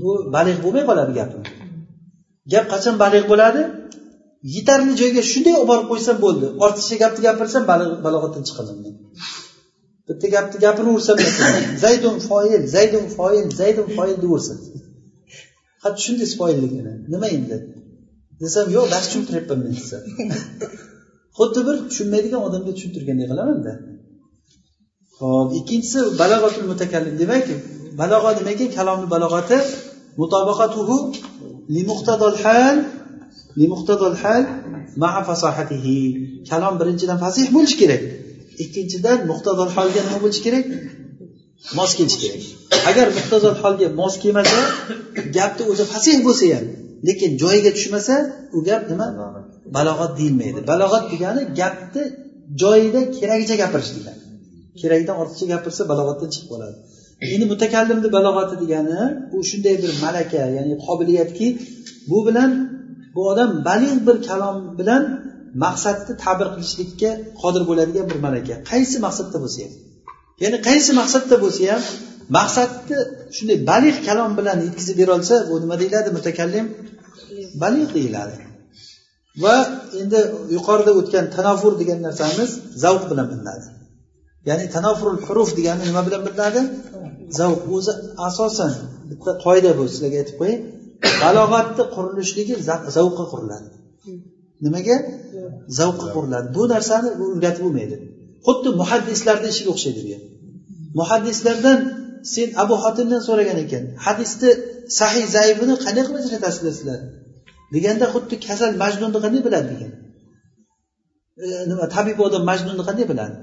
Bu 0.00 0.10
baliq 0.34 0.56
bo'lmay 0.64 0.84
qoladi 0.90 1.12
gapim. 1.20 1.42
Gap 2.52 2.66
qachon 2.72 2.94
baliq 3.04 3.24
bo'ladi? 3.32 3.60
Yetarli 4.56 4.92
joyga 5.00 5.22
shunday 5.32 5.54
olib 5.58 5.68
borib 5.70 5.86
qo'ysam 5.92 6.16
bo'ldi. 6.24 6.46
Ortiqcha 6.64 6.96
gapni 7.02 7.20
gapirsam 7.28 7.62
balog'atdan 8.06 8.42
chiqaman 8.48 8.76
men. 8.84 8.94
Bitta 10.08 10.26
gapni 10.34 10.56
gapiraversam 10.66 11.16
zaydun 11.84 12.16
foil 12.28 12.62
zaydun 12.76 13.04
foil 13.16 13.46
zaydun 13.60 13.86
foil 13.96 14.16
deyaversin 14.24 14.58
hatto 15.82 16.00
shunday 16.06 16.28
foilligini 16.40 16.92
nima 17.12 17.26
endi? 17.36 17.56
Desam 18.42 18.66
yo'q 18.76 18.86
dars 18.92 19.06
tushuntiryapman 19.08 19.58
men 19.64 19.72
desa 19.80 19.98
xuddi 21.38 21.60
bir 21.66 21.76
tushunmaydigan 21.90 22.40
odamga 22.48 22.72
tushuntirganday 22.76 23.26
qilamanda 23.32 23.72
ho'p 25.20 25.48
ikkinchisi 25.58 26.00
balog'atul 26.20 26.66
mutakallim. 26.72 27.14
Demak 27.22 27.46
balog'at 28.00 28.36
nima 28.40 28.50
ekan 28.56 28.70
kalomni 28.78 29.06
balog'ati 29.14 29.58
mutabaqatuhu 30.20 30.96
limuqtadol 31.76 32.36
hal 32.44 32.76
limuqtadol 33.60 34.14
hal 34.22 34.42
maa 35.02 35.20
fasohatihi 35.28 35.98
kalom 36.50 36.74
birinchidan 36.80 37.18
fasih 37.24 37.46
bo'lishi 37.54 37.76
kerak. 37.82 38.02
Ikkinchidan 38.64 39.18
muqtadol 39.30 39.70
holga 39.76 40.00
nima 40.06 40.18
bo'lishi 40.24 40.42
kerak? 40.46 40.64
Mos 41.78 41.90
kelishi 41.98 42.18
kerak. 42.24 42.42
Agar 42.90 43.06
muqtadol 43.18 43.56
holga 43.62 43.86
mos 44.00 44.14
kelmasa 44.22 44.60
gapni 45.36 45.62
o'zi 45.72 45.84
fasih 45.92 46.16
bo'lsa 46.26 46.46
ham 46.54 46.66
lekin 47.08 47.30
joyiga 47.42 47.70
tushmasa 47.76 48.14
u 48.56 48.58
gap 48.68 48.82
nima? 48.92 49.06
Balog'at. 49.76 50.12
Deyilmaydi. 50.18 50.60
Balog'at 50.72 51.04
degani 51.12 51.42
gapni 51.60 52.02
joyida 52.62 53.00
keragicha 53.18 53.56
gapirish 53.62 53.92
degani 53.96 54.20
keragidan 54.80 55.16
ortiqcha 55.22 55.46
gapirsa 55.52 55.82
balog'atdan 55.90 56.28
chiqib 56.34 56.48
qoladi. 56.52 56.76
Endi 57.32 57.44
mutakallimni 57.52 58.08
balog'ati 58.16 58.54
degani 58.62 59.00
u 59.36 59.38
shunday 59.50 59.74
bir 59.82 59.92
malaka 60.04 60.42
ya'ni 60.56 60.74
qobiliyatki 60.86 61.46
bu 62.10 62.18
bilan 62.26 62.50
bu 63.14 63.20
odam 63.30 63.50
balig' 63.68 64.00
bir 64.06 64.16
kalom 64.28 64.56
bilan 64.78 65.02
maqsadni 65.64 66.12
ta'bir 66.24 66.48
qilishlikka 66.54 67.10
qodir 67.42 67.62
bo'ladigan 67.70 68.06
bir 68.10 68.18
malaka. 68.26 68.54
Qaysi 68.70 68.96
maqsadda 69.06 69.38
bo'lsa 69.44 69.60
ham? 69.64 69.72
Ya'ni 70.42 70.58
qaysi 70.68 70.90
maqsadda 71.00 71.36
bo'lsa 71.44 71.62
ham 71.72 71.82
maqsadni 72.36 72.98
shunday 73.36 73.58
balig' 73.70 73.98
kalom 74.08 74.32
bilan 74.38 74.58
yetkazib 74.66 74.96
berolsa 75.00 75.34
bu 75.48 75.54
nima 75.62 75.76
deyiladi 75.82 76.10
mutakallim? 76.18 76.66
Balig' 77.62 77.90
deyiladi. 77.96 78.34
Va 79.42 79.54
endi 80.00 80.20
yuqorida 80.56 80.92
o'tgan 81.00 81.24
tanofur 81.36 81.72
degan 81.80 81.98
narsamiz 82.06 82.50
zavq 82.84 83.02
bilan 83.10 83.26
bilinadi. 83.32 83.66
Ya'ni 84.48 84.64
tanofurul 84.76 85.20
huruf 85.26 85.50
degani 85.58 85.82
nima 85.90 86.02
bilan 86.06 86.22
bilinadi? 86.26 86.60
Zavq. 87.38 87.60
O'zi 87.76 87.92
asosan 88.28 88.72
bitta 89.10 89.32
qoida 89.44 89.70
bu 89.78 89.84
sizlarga 89.92 90.16
aytib 90.22 90.36
qo'ying 90.40 90.60
balog'atni 91.22 91.84
qurilishligi 91.94 92.54
zavqqa 92.96 93.24
quriladi. 93.32 93.68
Nimaga? 94.64 94.96
Zavqqa 95.78 96.06
quriladi. 96.14 96.46
Bu 96.56 96.62
narsani 96.74 97.08
o'rgatib 97.24 97.62
bo'lmaydi. 97.66 97.96
Xuddi 98.46 98.68
muhaddislarni 98.80 99.48
ishiga 99.54 99.70
o'xshaydi 99.74 100.00
bu 100.06 100.16
muhaddislardan 100.98 101.78
sen 102.34 102.48
abu 102.62 102.74
xotindan 102.84 103.20
so'ragan 103.28 103.58
ekan 103.64 103.84
hadisni 104.06 104.50
sahiy 104.98 105.26
zaifini 105.36 105.74
qanday 105.84 106.02
qilib 106.06 106.18
ajratasizlar 106.22 106.72
sizlar? 106.78 107.00
Deganda 107.74 108.06
xuddi 108.14 108.34
kasal 108.46 108.70
majnunni 108.82 109.18
qanday 109.24 109.42
biladi 109.46 109.66
degan. 109.72 109.92
E, 111.44 111.46
nima 111.70 111.86
tabib 111.94 112.18
odam 112.26 112.42
majnunni 112.50 112.84
qanday 112.88 113.06
biladi? 113.12 113.36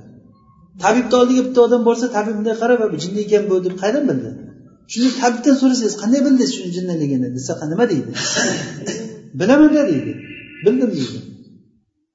Tabibni 0.83 1.15
oldiga 1.21 1.41
bitta 1.47 1.59
odam 1.67 1.81
borsa 1.87 2.05
tabib 2.15 2.33
bunday 2.37 2.55
qarab 2.61 2.79
jinni 3.03 3.19
ekan 3.25 3.43
bu 3.49 3.55
deb 3.65 3.75
qayerdan 3.81 4.05
bildi? 4.09 4.29
Shuni 4.91 5.09
tabibdan 5.21 5.55
so'rasangiz 5.61 5.95
qanday 6.01 6.19
bildingiz 6.25 6.49
shuni 6.55 6.71
jinnligini 6.77 7.27
desa 7.35 7.53
nima 7.71 7.85
deydi? 7.91 8.11
Bilamanda 9.39 9.81
deydi? 9.91 10.11
Bildim 10.65 10.91
deydi. 10.97 11.19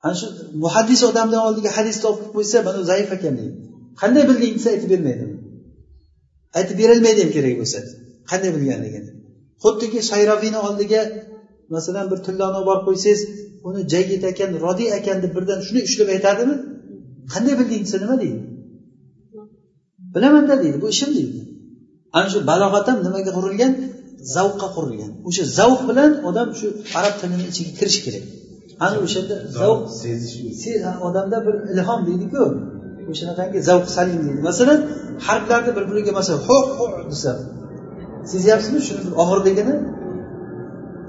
Ana 0.04 0.14
shu 0.20 0.26
muhaddis 0.64 1.00
odamni 1.10 1.38
oldiga 1.46 1.70
hadisni 1.76 2.04
olib 2.10 2.26
qo'ysa 2.36 2.56
mana 2.68 2.80
zaif 2.90 3.08
ekan 3.16 3.34
deydi. 3.38 3.54
Qanday 4.00 4.22
bilding 4.28 4.52
desa 4.56 4.68
aytib 4.74 4.90
bermaydi. 4.94 5.24
Aytib 6.58 6.76
berolmaydi 6.82 7.20
ham 7.24 7.30
kerak 7.36 7.54
bo'lsa? 7.60 7.78
Qanday 8.30 8.50
bilganligini. 8.56 9.10
Xuddiki 9.64 10.00
shayrofiyni 10.10 10.58
oldiga 10.66 11.00
masalan 11.74 12.06
bir 12.10 12.18
tilloni 12.26 12.56
olib 12.58 12.66
borib 12.68 12.84
qo'ysangiz 12.88 13.20
uni 13.68 13.80
jayyid 13.92 14.22
ekan 14.30 14.50
rodiy 14.64 14.88
ekan 14.98 15.18
deb 15.24 15.32
birdan 15.36 15.60
shuni 15.66 15.80
ushlab 15.88 16.08
aytadimi 16.16 16.54
qanday 17.32 17.54
bilding 17.60 17.82
desa 17.86 17.98
nima 18.04 18.16
deydi? 18.22 18.40
Bilamanda 20.14 20.54
deydi 20.62 20.78
bu 20.82 20.88
ishim 20.94 21.10
deydi. 21.18 21.40
Ana 22.16 22.28
shu 22.32 22.38
balog'at 22.50 22.86
ham 22.90 22.98
nimaga 23.06 23.32
qurilgan? 23.38 23.72
Zavqqa 24.34 24.68
qurilgan. 24.76 25.10
O'sha 25.28 25.44
zavq 25.58 25.80
bilan 25.90 26.10
odam 26.28 26.48
shu 26.58 26.66
arab 26.98 27.14
tilini 27.20 27.44
ichiga 27.50 27.72
kirishi 27.78 28.00
kerak. 28.06 28.24
Ana 28.84 28.96
o'shanda 29.04 29.36
zavq 29.58 29.80
odamda 31.08 31.38
bir 31.46 31.54
ilhom 31.72 32.00
deydiku 32.08 32.42
o'shanaqangi 33.12 33.58
zavq 33.68 33.86
salim 33.96 34.18
deydi. 34.24 34.40
Masalan 34.48 34.80
harflarni 35.26 35.70
bir 35.76 35.84
biriga 35.90 36.12
masalan 36.18 36.40
ho 36.48 36.58
ho 36.78 36.86
desa 37.12 37.30
sezyapsizmi? 38.32 38.80
Shuni 38.88 39.10
og'irligini 39.22 39.74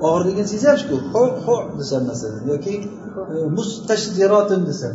og'irligini 0.08 0.48
sezyapsizku. 0.54 0.96
Ho 1.14 1.24
ho 1.46 1.56
desam 1.80 2.02
masalan 2.12 2.42
yoki 2.52 2.74
e, 3.34 3.36
mustashzirotin 3.58 4.62
desam 4.70 4.94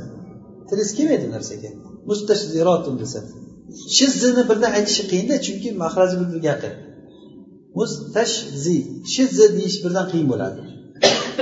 tilingiz 0.69 0.91
kelmaydi 0.99 1.27
narsaga. 1.37 1.71
Mustashzirotin 2.11 2.95
desam 3.03 3.25
shizzini 3.97 4.43
birdan 4.51 4.73
aytishi 4.79 5.03
qiyinda 5.11 5.37
chunki 5.47 5.69
mahraji 5.83 6.17
bir 6.21 6.43
yaqin. 6.51 6.75
Mustashzi 7.79 8.77
shizzi 9.15 9.47
deyish 9.57 9.79
birdan 9.85 10.07
qiyin 10.13 10.29
bo'ladi. 10.33 10.61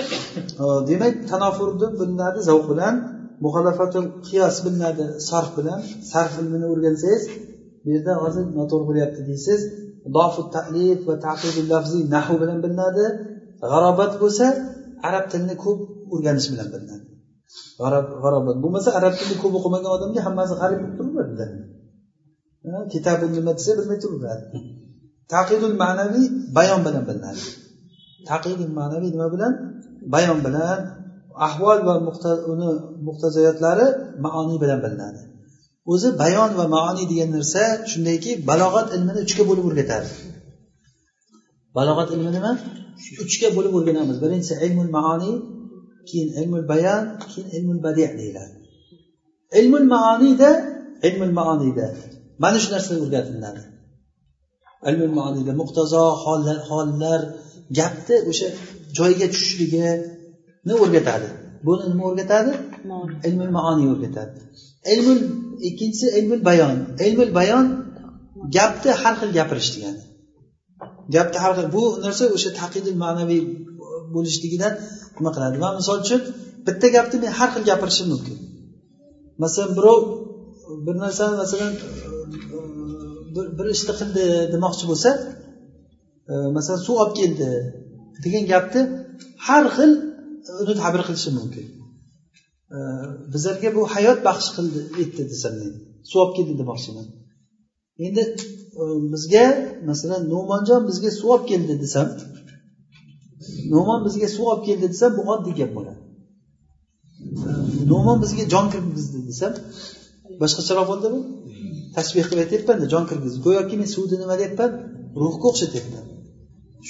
Demak 0.91 1.15
tanofurni 1.31 1.89
bilinadi 2.01 2.41
zavq 2.49 2.65
bilan 2.73 2.95
muxalafatul 3.45 4.09
qiyos 4.27 4.57
bilinadi 4.65 5.05
sarf 5.29 5.51
bilan. 5.59 5.81
Sarf 6.11 6.33
ilmini 6.43 6.67
o'rgansangiz 6.73 7.23
bu 7.85 7.89
yerda 7.95 8.13
hozir 8.23 8.45
noto'g'ri 8.59 8.85
bo'lyapti 8.91 9.21
deysiz. 9.31 9.61
Dofu 10.17 10.43
talif 10.55 10.99
va 11.09 11.15
taqidul 11.27 11.67
lafziy 11.73 12.03
nahu 12.15 12.35
bilan 12.43 12.59
bilinadi. 12.65 13.05
G'arobat 13.71 14.13
bo'lsa 14.23 14.47
arab 15.09 15.25
tilini 15.33 15.55
ko'p 15.65 15.79
o'rganish 16.13 16.49
bilan 16.53 16.69
bilinadi. 16.75 17.05
G'arobat 18.23 18.57
bo'lmasa 18.63 18.89
arab 18.99 19.13
tilini 19.19 19.37
ko'p 19.43 19.55
o'qimagan 19.59 19.91
odamga 19.97 20.21
hammasi 20.27 20.53
g'arib 20.61 20.79
bo'lib 20.83 20.95
turaveradi 20.99 21.47
kitobi 22.93 23.27
nima 23.37 23.53
desa 23.59 23.73
bilmay 23.79 23.99
turaveradi 24.05 24.47
taqidul 25.35 25.75
ma'naviy 25.83 26.27
bayon 26.57 26.81
bilan 26.87 27.05
bilinadi. 27.09 27.43
Taqidul 28.31 28.73
ma'naviy 28.79 29.11
nima 29.15 29.29
bilan? 29.35 29.53
Bayon 30.15 30.39
bilan 30.47 30.79
ahvol 31.47 31.79
va 31.89 31.95
uni 32.53 32.71
muqtazoyatlari 33.07 33.87
maoniy 34.25 34.59
bilan 34.63 34.79
bilinadi. 34.85 35.21
O'zi 35.93 36.09
bayon 36.23 36.51
va 36.59 36.67
maoniy 36.77 37.07
degan 37.13 37.31
narsa 37.37 37.63
shundayki 37.91 38.31
balog'at 38.51 38.87
ilmini 38.97 39.21
uchga 39.27 39.43
bo'lib 39.51 39.65
o'rgatadi. 39.69 40.09
Balog'at 41.77 42.09
ilmi 42.15 42.31
nima? 42.37 42.53
Uchga 43.25 43.49
bo'lib 43.57 43.73
o'rganamiz. 43.79 44.17
Birinchisi 44.25 44.55
ilmul 44.67 44.91
maoniy 44.99 45.35
keyin 46.09 46.29
ilmul 46.41 46.65
bayon 46.73 47.03
keyin 47.31 47.49
ilmul 47.57 47.81
badi 47.87 48.05
deyiladi. 48.19 48.55
Ilmul 49.59 49.87
maoniyda 49.95 50.51
ilmul 51.09 51.33
maoniyda 51.39 51.87
mana 52.43 52.59
shu 52.63 52.69
narsa 52.75 52.93
o'rgatiladi. 53.05 53.63
Ilmul 54.89 55.13
maoniyda 55.19 55.53
muqtazo 55.61 56.05
hollar 56.25 57.21
gapni 57.79 58.17
o'sha 58.31 58.49
joyiga 58.99 59.27
tushishligi 59.33 59.87
o'rgatadi? 60.71 61.29
Buni 61.67 61.85
nima 61.93 62.05
o'rgatadi? 62.11 62.53
Ilmul 63.29 63.53
maoniy 63.59 63.89
o'rgatadi. 63.95 64.39
Ilmul 64.93 65.21
ikkinchisi 65.69 66.07
ilmul 66.19 66.41
bayon. 66.49 66.77
Ilmul 67.07 67.31
bayon 67.39 67.67
gapni 68.57 68.91
har 69.03 69.15
xil 69.21 69.31
gapirish 69.39 69.71
degani. 69.75 70.03
Gapni 71.15 71.39
har 71.45 71.53
xil 71.59 71.69
bu 71.77 71.83
narsa 72.05 72.25
o'sha 72.37 72.51
taqidil 72.61 72.97
ma'naviy 73.05 73.41
bo'lishligidan 74.15 74.73
nima 75.17 75.31
qiladi? 75.35 75.57
Man 75.65 75.73
misol 75.81 75.97
uchun 76.05 76.21
bitta 76.67 76.87
gapni 76.97 77.17
men 77.23 77.33
har 77.39 77.49
xil 77.55 77.65
gapirishim 77.71 78.07
mumkin. 78.13 78.37
Masalan 79.43 79.73
birov 79.79 80.01
bir 80.87 80.95
narsani 81.05 81.35
masalan 81.43 81.73
bir, 83.59 83.67
ishni 83.77 83.93
qildi 84.01 84.25
demoqchi 84.55 84.85
bo'lsa 84.91 85.11
e, 86.33 86.35
masalan 86.57 86.81
suv 86.87 86.97
olib 87.03 87.15
keldi 87.21 87.51
degan 88.25 88.45
gapni 88.53 88.83
har 89.47 89.65
xil 89.77 89.93
uni 90.63 90.75
tabir 90.83 91.03
qilishi 91.07 91.31
mumkin. 91.39 91.67
Bizlarga 93.33 93.69
bu 93.77 93.83
hayot 93.95 94.19
baxsh 94.29 94.49
qildi 94.57 94.81
etdi 95.03 95.23
desam 95.33 95.55
men. 95.61 95.73
Suv 96.11 96.19
olib 96.23 96.35
keldi 96.39 96.55
demoqchiman. 96.61 97.07
Endi 98.07 98.23
e, 98.81 98.85
bizga 99.13 99.47
masalan 99.91 100.23
no'monjon 100.33 100.81
bizga 100.91 101.11
suv 101.19 101.29
olib 101.35 101.47
keldi 101.53 101.75
desam 101.85 102.09
no'mon 103.75 104.01
bizga 104.07 104.29
suv 104.37 104.47
olib 104.53 104.65
keldi 104.69 104.87
desam 104.95 105.11
bu 105.19 105.23
oddiy 105.35 105.55
gap 105.61 105.71
bo'ladi. 105.77 106.01
No'mon 107.93 108.17
bizga 108.25 108.45
jon 108.53 108.67
kirgizdi 108.75 109.19
desam 109.31 109.53
boshqacharoq 110.43 110.87
bo'ldimi? 110.93 111.21
Tashbih 111.97 112.25
qilib 112.29 112.43
aytyapmanda 112.45 112.87
jon 112.95 113.05
kirgizdi. 113.11 113.39
Go'yoki 113.47 113.75
men 113.81 113.89
suvni 113.95 114.17
nima 114.23 114.35
deyapman? 114.41 114.71
Ruhga 115.23 115.45
o'xshatyapman 115.51 116.05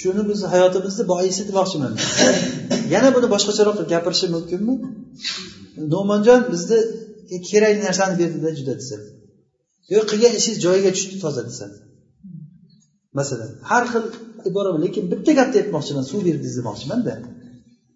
shuni 0.01 0.23
bizni 0.29 0.47
hayotimizni 0.53 1.03
boisi 1.11 1.41
demoqchiman 1.49 1.93
yana 2.93 3.09
buni 3.15 3.27
boshqacharoq 3.33 3.75
qilib 3.77 3.89
gapirishim 3.93 4.29
mumkinmi? 4.35 4.75
No'monjon 5.93 6.41
bizni 6.53 6.79
kerakli 7.49 7.81
narsani 7.87 8.15
berdida 8.21 8.49
juda 8.59 8.73
desa. 8.79 8.95
Yo 9.93 9.99
qilgan 10.11 10.33
ishingiz 10.39 10.59
joyiga 10.65 10.91
tushdi 10.95 11.15
toza 11.23 11.41
desa. 11.49 11.65
Masalan 13.19 13.51
har 13.69 13.83
xil 13.91 14.05
ibora 14.49 14.69
lekin 14.85 15.03
bitta 15.11 15.31
gapni 15.39 15.57
aytmoqchiman 15.61 16.05
suv 16.11 16.19
berdingiz 16.27 16.55
demoqchimanda 16.59 17.13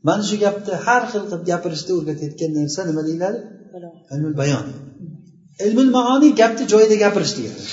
mana 0.08 0.24
shu 0.30 0.36
gapni 0.46 0.74
har 0.86 1.04
xil 1.12 1.24
qilib 1.30 1.44
gapirishni 1.52 1.92
o'rgatayotgan 1.98 2.52
narsa 2.60 2.82
nima 2.90 3.02
deyiladi? 3.10 3.40
Ilmul 4.14 4.36
bayon. 4.42 4.66
Ilmul 5.66 5.90
maoniy 5.98 6.32
gapni 6.42 6.64
joyida 6.74 6.96
gapirish 7.04 7.34
degani. 7.38 7.64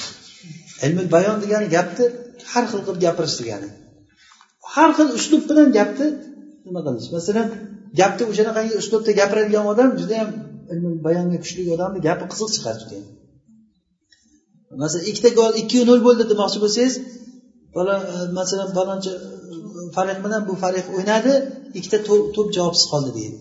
Ilmul 0.87 1.09
bayon 1.15 1.37
degani 1.45 1.67
gapni 1.77 2.05
har 2.53 2.65
xil 2.71 2.81
qilib 2.87 3.01
gapirish 3.07 3.37
degani 3.43 3.69
har 4.73 4.91
xil 4.97 5.09
uslub 5.19 5.43
bilan 5.51 5.69
gapni 5.79 6.07
nima 6.67 6.81
qilish? 6.87 7.09
Masalan 7.17 7.49
gapni 8.01 8.23
o'shanaqangi 8.31 8.75
uslubda 8.83 9.13
gapiradigan 9.21 9.65
odam 9.73 9.91
judayam 10.01 10.29
bayonga 11.07 11.39
kuchli 11.45 11.63
odamni 11.77 12.01
gapi 12.09 12.25
qiziq 12.33 12.51
chiqadi 12.57 12.79
judayam 12.85 13.07
masalan 14.83 15.05
ikkita 15.11 15.31
gol 15.41 15.53
ikkiyu 15.63 15.83
nol 15.91 16.01
bo'ldi 16.07 16.25
demoqchi 16.33 16.59
bo'lsangiz 16.65 16.95
e, 16.99 17.83
masalan 18.39 18.69
falonchi 18.77 19.13
e, 19.15 19.81
fariq 19.97 20.19
bilan 20.25 20.43
bu 20.49 20.55
fariq 20.65 20.87
o'ynadi 20.97 21.33
ikkita 21.79 21.99
to'p 22.35 22.49
javobsiz 22.57 22.87
qoldi 22.93 23.11
deydi. 23.19 23.37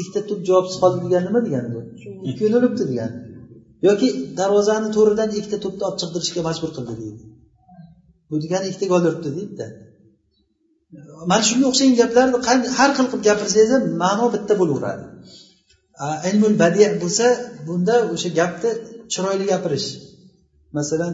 Ikkita 0.00 0.20
to'p 0.28 0.40
javobsiz 0.48 0.76
qoldi 0.82 0.98
degani 1.04 1.24
nima 1.28 1.40
degani 1.46 1.68
bu 1.74 1.80
ikki 2.30 2.52
nol 2.54 2.64
o'tdi 2.68 2.84
degani 2.90 3.16
yoki 3.88 4.08
darvozani 4.38 4.88
to'ridan 4.96 5.28
ikkita 5.38 5.58
to'pni 5.64 5.82
olib 5.88 5.98
chiqdirishga 6.02 6.40
majbur 6.48 6.70
qildi 6.76 6.94
deydi. 7.02 7.20
bu 8.29 8.35
degani 8.43 8.65
ikkita 8.69 8.85
gol 8.93 9.03
uribdi 9.09 9.29
deydida 9.37 9.67
mana 11.29 11.43
shunga 11.49 11.65
o'xshagan 11.71 11.95
gaplarni 12.01 12.37
har 12.79 12.89
xil 12.97 13.07
qilib 13.11 13.23
gapirsangiz 13.27 13.69
ham 13.75 13.83
ma'no 14.03 14.25
bitta 14.35 14.53
bo'laveradi 14.61 15.05
ilmul 16.29 16.55
badi 16.63 16.81
bo'lsa 17.03 17.25
bunda 17.67 17.95
o'sha 18.13 18.29
gapni 18.39 18.69
chiroyli 19.13 19.45
gapirish 19.51 19.87
masalan 20.77 21.13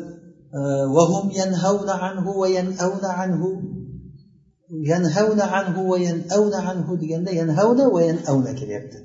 وهم 0.96 1.26
ينهون 1.42 1.90
عنه 1.90 2.26
وينأون 2.42 3.06
عنه 3.06 3.42
ينهون 4.72 5.40
عنه 5.42 5.76
وينأون 5.92 6.54
عنه 6.54 6.88
deganda 7.02 7.32
yanhavna 7.32 7.86
va 7.94 8.02
yanavna 8.10 8.52
kelyapti 8.60 8.98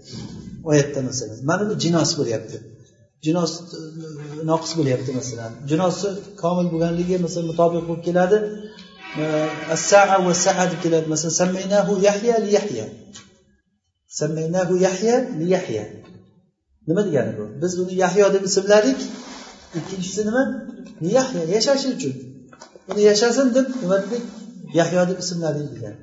oyatda 0.71 1.01
masalan 1.09 1.39
mana 1.51 1.63
bu 1.69 1.75
jinos 1.83 2.11
bo'lyapti 2.19 2.57
Jinos 3.26 3.52
e, 3.78 3.80
noqis 4.50 4.72
bo'lyapti 4.80 5.12
masalan. 5.20 5.52
Jinosi 5.72 6.08
komil 6.42 6.68
bo'lganligi 6.74 7.16
masalan 7.26 7.48
mutobiq 7.52 7.84
bo'lib 7.90 8.04
keladi. 8.08 8.38
E, 9.22 9.24
As 9.74 9.82
saa 9.92 10.18
va 10.26 10.34
saa 10.46 10.64
deb 10.72 10.80
keladi. 10.86 11.06
Masalan 11.14 11.36
sammaynahu 11.42 11.94
yahya 12.08 12.36
li 12.44 12.50
yahya. 12.58 12.86
Sammaynahu 14.20 14.74
yahya 14.86 15.16
li 15.40 15.46
yahya. 15.56 15.84
Nima 16.88 17.02
degani 17.08 17.32
bu? 17.38 17.44
Biz 17.62 17.74
uni 17.82 17.94
yahyo 18.04 18.26
deb 18.36 18.44
ismladik. 18.50 19.00
Ikkinchisi 19.78 20.22
nima? 20.28 20.44
Yahya 21.18 21.44
yashashi 21.56 21.88
uchun. 21.96 22.14
Uni 22.92 23.02
yashasin 23.10 23.48
deb 23.56 23.68
nima 23.82 23.98
dedik? 24.04 24.24
Yahyo 24.80 25.02
deb 25.10 25.20
ismladik 25.24 25.68
degan. 25.76 25.96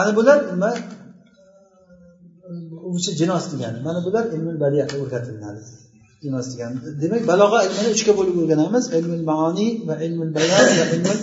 Ana 0.00 0.10
bular 0.18 0.38
nima? 0.52 0.70
O'sha 2.90 3.12
jinos 3.20 3.44
degani. 3.52 3.78
Mana 3.86 4.00
bular 4.06 4.24
ilmul 4.34 4.56
badiyaga 4.64 4.94
o'rgatiladi. 5.02 5.62
Jinos 6.22 6.46
degan. 6.52 6.72
Demak 7.02 7.22
balog'a 7.30 7.58
ilmini 7.66 7.88
uchga 7.96 8.12
bo'lib 8.18 8.36
o'rganamiz 8.42 8.84
ilmul 8.98 9.24
maoniy 9.30 9.70
va 9.88 9.94
ilmul 10.06 10.30
bayon 10.36 10.66
va 10.80 10.84
ilmul 10.94 11.18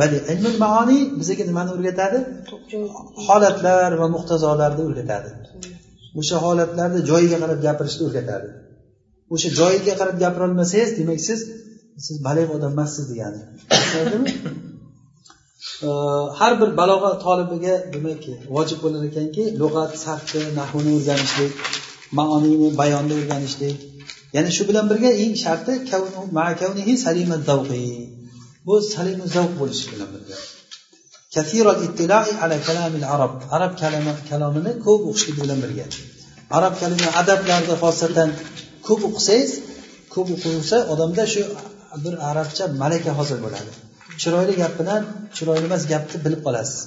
bali 0.00 0.18
ilmul 0.32 0.56
maoniy 0.64 1.02
bizga 1.20 1.44
nimani 1.50 1.70
o'rgatadi? 1.76 2.18
Holatlar 3.26 3.90
va 4.00 4.06
muhtazolarni 4.16 4.82
o'rgatadi. 4.88 5.30
O'sha 6.20 6.36
holatlarni 6.44 7.00
joyiga 7.10 7.36
qarab 7.42 7.58
gapirishni 7.66 8.02
o'rgatadi. 8.08 8.48
O'sha 9.34 9.48
joyiga 9.60 9.94
qarab 10.00 10.16
gapirolmasangiz 10.24 10.90
demak 11.00 11.20
siz 11.28 11.40
siz 12.06 12.16
baligʼ 12.26 12.50
odam 12.56 12.72
emassiz 12.76 13.04
degani 13.10 13.40
tushunarlimi 13.70 14.32
har 16.38 16.52
bir 16.60 16.70
balog'a 16.80 17.10
tolibiga 17.24 17.74
demak 17.94 18.22
vojib 18.56 18.78
bo'lar 18.84 19.02
ekanki 19.10 19.42
lug'at 19.60 19.92
sarfni 20.04 20.42
nahvni 20.60 20.90
o'rganishlik 20.98 21.52
maoniyni 22.18 22.68
bayonni 22.80 23.14
o'rganishlik 23.20 23.76
yana 24.36 24.50
shu 24.56 24.62
bilan 24.68 24.86
birga 24.90 25.10
eng 25.22 25.34
sharti 25.44 25.72
bu 28.66 28.74
salima 28.94 29.26
zavq 29.34 29.52
bo'lishi 29.60 29.86
bilan 29.92 30.08
birga. 30.14 30.36
Arab. 33.14 33.32
Arab 33.56 33.72
kalomini 34.30 34.72
ko'p 34.86 35.02
o'qishlik 35.10 35.36
bilan 35.42 35.58
birga. 35.64 35.86
Arab 36.56 36.74
kalima 36.80 37.08
adablarida 37.20 37.74
xosatan 37.82 38.28
ko'p 38.86 39.00
o'qisangiz 39.08 39.50
ko'p 40.14 40.28
o'qilsa 40.34 40.76
odamda 40.92 41.24
shu 41.34 41.42
bir 42.04 42.14
arabcha 42.30 42.64
malaka 42.82 43.10
hosil 43.18 43.38
bo'ladi. 43.44 43.70
Chiroyli 44.20 44.54
gap 44.62 44.72
bilan 44.80 45.02
chiroyli 45.36 45.64
emas 45.70 45.82
gapni 45.92 46.18
bilib 46.24 46.40
qolasiz. 46.46 46.80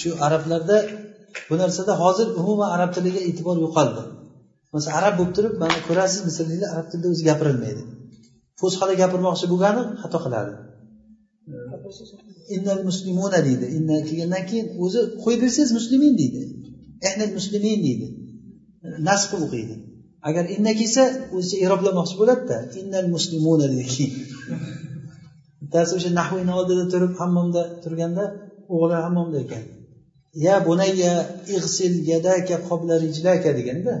Shu 0.00 0.08
arablarda 0.26 0.76
bu 1.48 1.54
narsada 1.62 1.92
hozir 2.02 2.26
umuman 2.40 2.68
arab 2.76 2.90
tiliga 2.96 3.20
e'tibor 3.28 3.56
yo'qoldi. 3.64 4.02
Masalan 4.76 4.96
arab 5.00 5.14
bo'lib 5.18 5.32
turib 5.36 5.54
mana 5.62 5.78
ko'rasiz 5.88 6.20
misrliklar 6.28 6.68
arab 6.74 6.86
tilida 6.90 7.08
o'zi 7.14 7.22
gapirilmaydi. 7.30 7.82
Fo'sxada 8.60 8.94
gapirmoqchi 9.02 9.46
bo'lgani 9.52 9.82
xato 10.02 10.18
qiladi. 10.24 10.52
Innal 12.56 12.82
muslimuna 12.88 13.38
deydi. 13.48 13.66
Inna 13.78 13.96
kelgandan 14.08 14.44
keyin 14.50 14.66
o'zi 14.84 15.00
qo'yib 15.22 15.40
bersangiz 15.44 15.70
muslimin 15.78 16.12
deydi. 16.20 16.40
Ehnal 17.08 17.32
muslimin 17.38 17.78
deydi. 17.86 18.06
Nasb 19.08 19.30
o'qiydi. 19.44 19.74
Agar 20.28 20.44
inna 20.54 20.72
kelsa 20.80 21.02
o'zicha 21.36 21.56
iroblamoqchi 21.64 22.16
bo'ladida 22.20 22.56
innal 22.80 23.08
muslimuna 23.14 23.66
deydi. 23.72 23.86
Keyin 23.94 24.12
bittasi 25.60 25.92
o'sha 25.98 26.10
nahviyni 26.20 26.52
oldida 26.58 26.84
turib 26.92 27.12
hammomda 27.20 27.62
turganda 27.82 28.24
o'g'li 28.74 28.96
hammomda 29.04 29.38
ekan. 29.44 29.64
Ya 30.46 30.54
bunayya 30.66 31.12
ig'sil 31.56 31.94
yadaka 32.12 32.56
qobla 32.68 32.94
rijlaka 33.04 33.50
deganda 33.58 33.94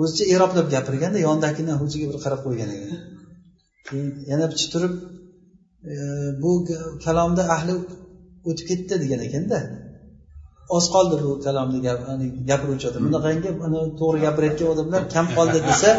o'zicha 0.00 0.24
eroblab 0.34 0.66
gapirganda 0.74 1.18
yonidagini 1.26 1.72
o'ziga 1.84 2.06
bir 2.10 2.18
qarab 2.24 2.40
qo'ygan 2.46 2.68
ekan. 2.76 2.98
Keyin 3.88 4.08
yana 4.30 4.44
bichi 4.52 4.66
turib 4.72 4.94
e, 5.92 5.94
bu 6.42 6.50
kalomda 7.04 7.42
ahli 7.56 7.72
o'tib 8.48 8.64
ketdi 8.70 8.94
degan 9.02 9.20
ekanda 9.28 9.58
oz 10.76 10.84
qoldi 10.94 11.14
bu 11.22 11.30
kalomni 11.46 11.78
gapiruvchi 12.50 12.86
odam. 12.90 13.00
Bunaqangi 13.08 13.50
to'g'ri 14.00 14.18
gapirayotgan 14.26 14.68
odamlar 14.74 15.00
kam 15.14 15.26
qoldi 15.38 15.58
desa 15.68 15.90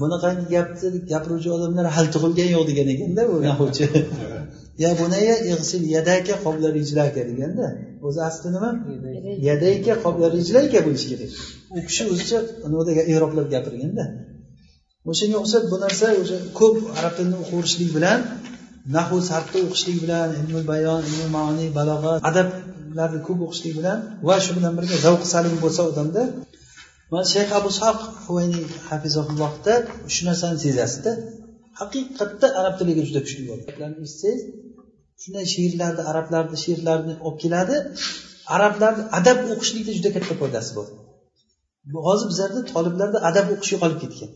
bunaqangi 0.00 0.44
gapni 0.54 0.98
gapiruvchi 1.12 1.48
odamlar 1.56 1.84
hali 1.96 2.08
tug'ilgan 2.14 2.48
yo'q 2.54 2.64
degan 2.70 2.88
ekanda 2.94 3.22
bu 3.30 3.36
nahvchi 3.48 3.84
ya 4.82 4.90
bunaya 5.00 5.34
ig'sil 5.52 5.82
yadaka 5.96 6.34
qobla 6.44 6.68
rijlaka 6.78 7.20
deganda 7.30 7.66
o'zi 8.06 8.20
asli 8.28 8.48
nima? 8.56 8.70
Yadayka. 9.48 9.92
Qobla 10.04 10.26
rijlayka 10.36 10.78
bo'lishi 10.86 11.06
kerak. 11.12 11.30
U 11.76 11.78
kishi 11.88 12.02
o'zicha 12.12 12.38
nimaga 12.72 13.02
eroblab 13.14 13.46
gapirganda 13.54 14.04
o'shanga 15.08 15.36
o'xshab 15.42 15.64
bu 15.72 15.76
narsa 15.84 16.06
o'sha 16.22 16.38
ko'p 16.60 16.76
arab 16.98 17.12
tilini 17.16 17.36
o'qiverishlik 17.42 17.90
bilan 17.96 18.18
nahu 18.96 19.16
sarfni 19.30 19.60
o'qishlik 19.66 19.96
bilan 20.04 20.28
ilmul 20.40 20.64
bayon 20.72 21.00
ilmul 21.08 21.30
maoniy 21.36 21.68
balog'at 21.78 22.20
adablarni 22.30 23.20
ko'p 23.28 23.40
o'qishlik 23.46 23.74
bilan 23.78 23.98
va 24.28 24.36
shu 24.44 24.50
bilan 24.58 24.72
birga 24.78 24.96
zavq 25.06 25.22
salim 25.32 25.54
bo'lsa 25.64 25.82
odamda 25.90 26.22
mana 27.12 27.26
shayx 27.34 27.48
abu 27.58 27.68
ishoq 27.74 27.98
huvayniy 28.26 28.64
hafizullohda 28.88 29.74
shu 30.14 30.22
narsani 30.28 30.58
sezasizda 30.66 31.12
haqiqatda 31.80 32.46
arab 32.60 32.74
tiliga 32.80 33.02
juda 33.08 33.20
kuchli 33.24 33.42
bo'ldi. 33.50 33.64
Eshitsangiz 33.72 34.12
shunday 35.22 35.46
she'rlarni 35.54 36.02
arablarni 36.10 36.56
she'rlarini 36.64 37.14
olib 37.26 37.38
keladi. 37.44 37.76
Arablarni 38.56 39.02
adab 39.18 39.38
o'qishlikda 39.52 39.92
juda 39.98 40.10
katta 40.16 40.34
foydasi 40.42 40.70
bor 40.78 40.88
hozir 42.06 42.26
bizlarda 42.30 42.60
toliblarda 42.72 43.18
adab 43.30 43.46
o'qish 43.54 43.70
yo'qolib 43.74 43.98
ketgan. 44.04 44.30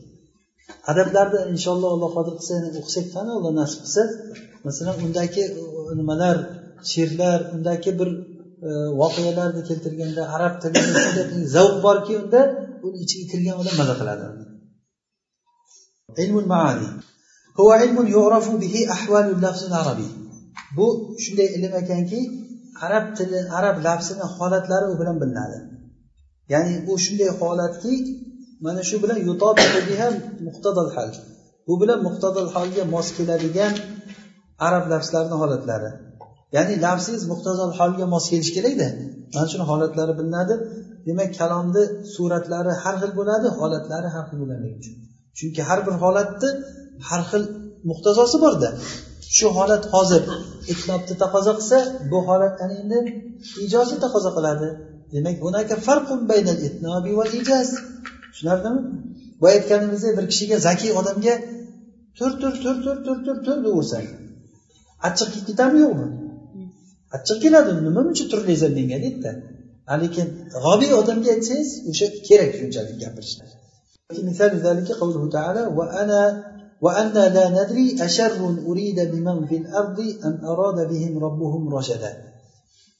Adablarni 0.93 1.41
inshaalloh 1.55 1.91
alloh 1.97 2.11
qodir 2.17 2.35
qilsa 2.39 2.55
o'qisak 2.81 3.07
qani 3.15 3.31
alloh 3.39 3.53
nasib 3.61 3.81
qilsa? 3.85 4.03
Masalan 4.67 4.97
undagi 5.07 5.43
e, 5.59 5.63
nimalar 6.01 6.37
she'rlar 6.93 7.39
undagi 7.57 7.91
bir 8.01 8.09
e, 8.69 8.71
voqealarni 9.01 9.63
keltirganda 9.69 10.23
arab 10.37 10.55
tilida 10.63 11.23
zavq 11.55 11.77
borki 11.87 12.13
unda 12.23 12.41
uni 12.87 12.97
ichiga 13.05 13.25
kirgan 13.33 13.57
odam 13.63 13.75
maza 13.81 13.95
qiladi. 14.01 14.25
Ilmul 16.25 16.47
maani. 16.55 16.89
Bu 20.77 20.87
shunday 21.25 21.49
ilm 21.57 21.73
ekanki 21.83 22.21
arab 22.87 23.05
tili 23.17 23.41
arab 23.59 23.77
lafzini 23.87 24.27
holatlari 24.37 24.87
u 24.93 24.95
bilan 25.01 25.17
bilinadi 25.23 25.59
ya'ni 26.53 26.75
u 26.91 26.93
shunday 27.05 27.31
holatki 27.41 27.95
mana 28.65 28.83
shu 28.89 28.97
bilan 29.03 29.19
muqtadal 30.47 30.89
hal 30.97 31.11
bu 31.67 31.75
bilan 31.81 31.99
muqtadal 32.07 32.49
holga 32.55 32.83
mos 32.95 33.09
keladigan 33.17 33.73
arab 34.67 34.85
lafzlarini 34.93 35.37
holatlari 35.43 35.91
ya'ni 36.57 36.75
lafzingiz 36.85 37.25
muqtazal 37.33 37.71
holga 37.79 38.05
mos 38.15 38.25
kelishi 38.33 38.53
kerakda 38.57 38.89
mana 39.35 39.47
shuni 39.53 39.65
holatlari 39.71 40.13
bilinadi 40.19 40.55
demak 41.07 41.31
kalomni 41.41 41.83
suratlari 42.15 42.73
har 42.83 42.95
xil 43.03 43.13
bo'ladi 43.19 43.49
holatlari 43.59 44.09
har 44.15 44.25
xil 44.29 44.37
bo'lganligi 44.41 44.77
uchun 44.81 44.95
chunki 45.39 45.61
har 45.69 45.81
bir 45.87 45.95
holatni 46.05 46.51
har 47.09 47.23
xil 47.31 47.43
muqtazosi 47.91 48.37
borda. 48.45 48.69
Shu 49.37 49.47
holat 49.59 49.85
hozir 49.95 50.23
itnobni 50.73 51.15
taqozo 51.23 51.53
qilsa 51.59 51.79
bu 52.11 52.19
holat 52.29 52.55
ana 52.65 52.75
endi 52.83 52.99
ijozni 53.67 53.97
taqozo 54.05 54.31
qiladi. 54.37 54.69
Demak 55.15 55.37
bunaka 55.45 55.75
farqun 55.87 56.21
baynal 56.31 56.59
va 57.19 57.25
tushunarlimi? 58.33 58.81
Boya 59.41 59.55
aytganimizdek 59.59 60.13
bir 60.19 60.25
kishiga 60.33 60.57
zakiy 60.69 60.93
odamga 61.01 61.35
tur 62.19 62.33
tur 62.41 62.55
tur 62.63 62.77
tur 62.85 62.97
tur 63.05 63.19
tur 63.25 63.37
tur 63.45 63.57
deyaversang 63.65 64.07
achchiq 65.09 65.31
ketadimi 65.49 65.81
yo'qmi? 65.85 66.07
Achchiq 67.17 67.39
keladi 67.45 67.71
nima 67.87 68.01
uchun 68.13 68.27
turlaysan 68.33 68.73
menga 68.79 68.99
deydida. 69.05 69.33
Lekin 70.03 70.27
g'obiy 70.65 70.93
odamga 71.01 71.31
aytsangiz 71.37 71.71
o'sha 71.91 72.07
kerak 72.29 72.51
shunchalik 72.59 72.97
gapirishlar. 73.03 73.49
مثال 76.84 77.08
ذلك 77.08 77.14
قوله 77.14 77.14
تعالى 77.14 77.20
وأنا 77.20 77.20
وأنا 77.20 77.34
لا 77.34 77.64
ندري 77.64 78.06
أشر 78.06 78.56
أريد 78.68 79.12
بمن 79.12 79.48
في 79.48 79.58
الأرض 79.58 80.00
أم 80.26 80.46
أراد 80.46 80.90
بهم 80.90 81.18
ربهم 81.18 81.76
رشدا 81.76 82.30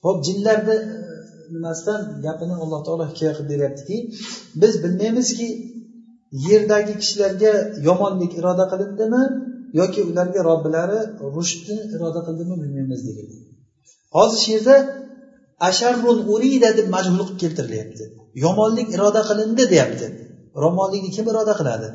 ho'p 0.04 0.26
jinlarni 0.26 0.76
nimasidan 1.52 2.22
gapini 2.22 2.54
alloh 2.54 2.86
taolo 2.86 3.04
hikoya 3.12 3.34
qilib 3.38 3.50
beryaptiki 3.50 4.12
biz 4.62 4.84
bilmaymizki 4.84 5.48
yerdagi 6.32 6.94
kishilarga 7.02 7.74
yomonlik 7.88 8.32
iroda 8.40 8.66
qilindimi 8.72 9.24
yoki 9.74 10.04
ularga 10.04 10.44
robbilari 10.44 11.00
rushdni 11.36 11.78
iroda 11.96 12.20
qildimi 12.28 12.56
bilmaymiz 12.62 13.02
degan 13.08 13.28
hozir 14.12 14.40
shu 14.44 14.52
yerda 14.52 14.76
asharrun 15.60 16.20
urida 16.34 16.78
deb 16.78 16.88
majbur 16.96 17.20
qilib 17.26 17.40
keltirilyapti 17.44 18.04
yomonlik 18.46 18.88
iroda 18.96 19.22
qilindi 19.30 19.64
deyapti 19.74 20.08
yomonlikni 20.64 21.12
kim 21.16 21.26
iroda 21.32 21.54
qiladi 21.60 21.90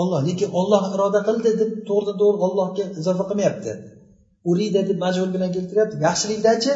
Olloh 0.00 0.20
lekin 0.28 0.48
olloh 0.60 0.82
iroda 0.94 1.20
qildi 1.28 1.50
deb 1.60 1.70
to'g'ridan 1.88 2.16
to'g'ri 2.22 2.38
ollohga 2.46 2.84
izofa 3.00 3.24
qilmayapti. 3.30 3.72
Urida 4.50 4.80
deb 4.88 4.98
majbur 5.04 5.28
bilan 5.34 5.50
keltiryapti. 5.56 5.96
Yaxshilikdachi? 6.08 6.72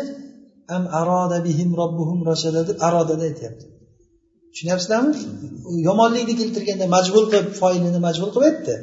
Am 0.76 0.84
aroda 1.00 1.38
bihim 1.46 1.70
robbuhum 1.80 2.18
rashada 2.30 2.60
deb 2.68 2.76
arodada 2.86 3.24
aytyapti. 3.30 3.64
Tushunyapsizlarmi? 4.52 5.12
Yomonlikni 5.88 6.34
keltirganda 6.40 6.86
majbur 6.96 7.24
qilib 7.30 7.48
foilini 7.60 8.00
majbur 8.06 8.28
qilib 8.34 8.46
aytdi 8.50 8.74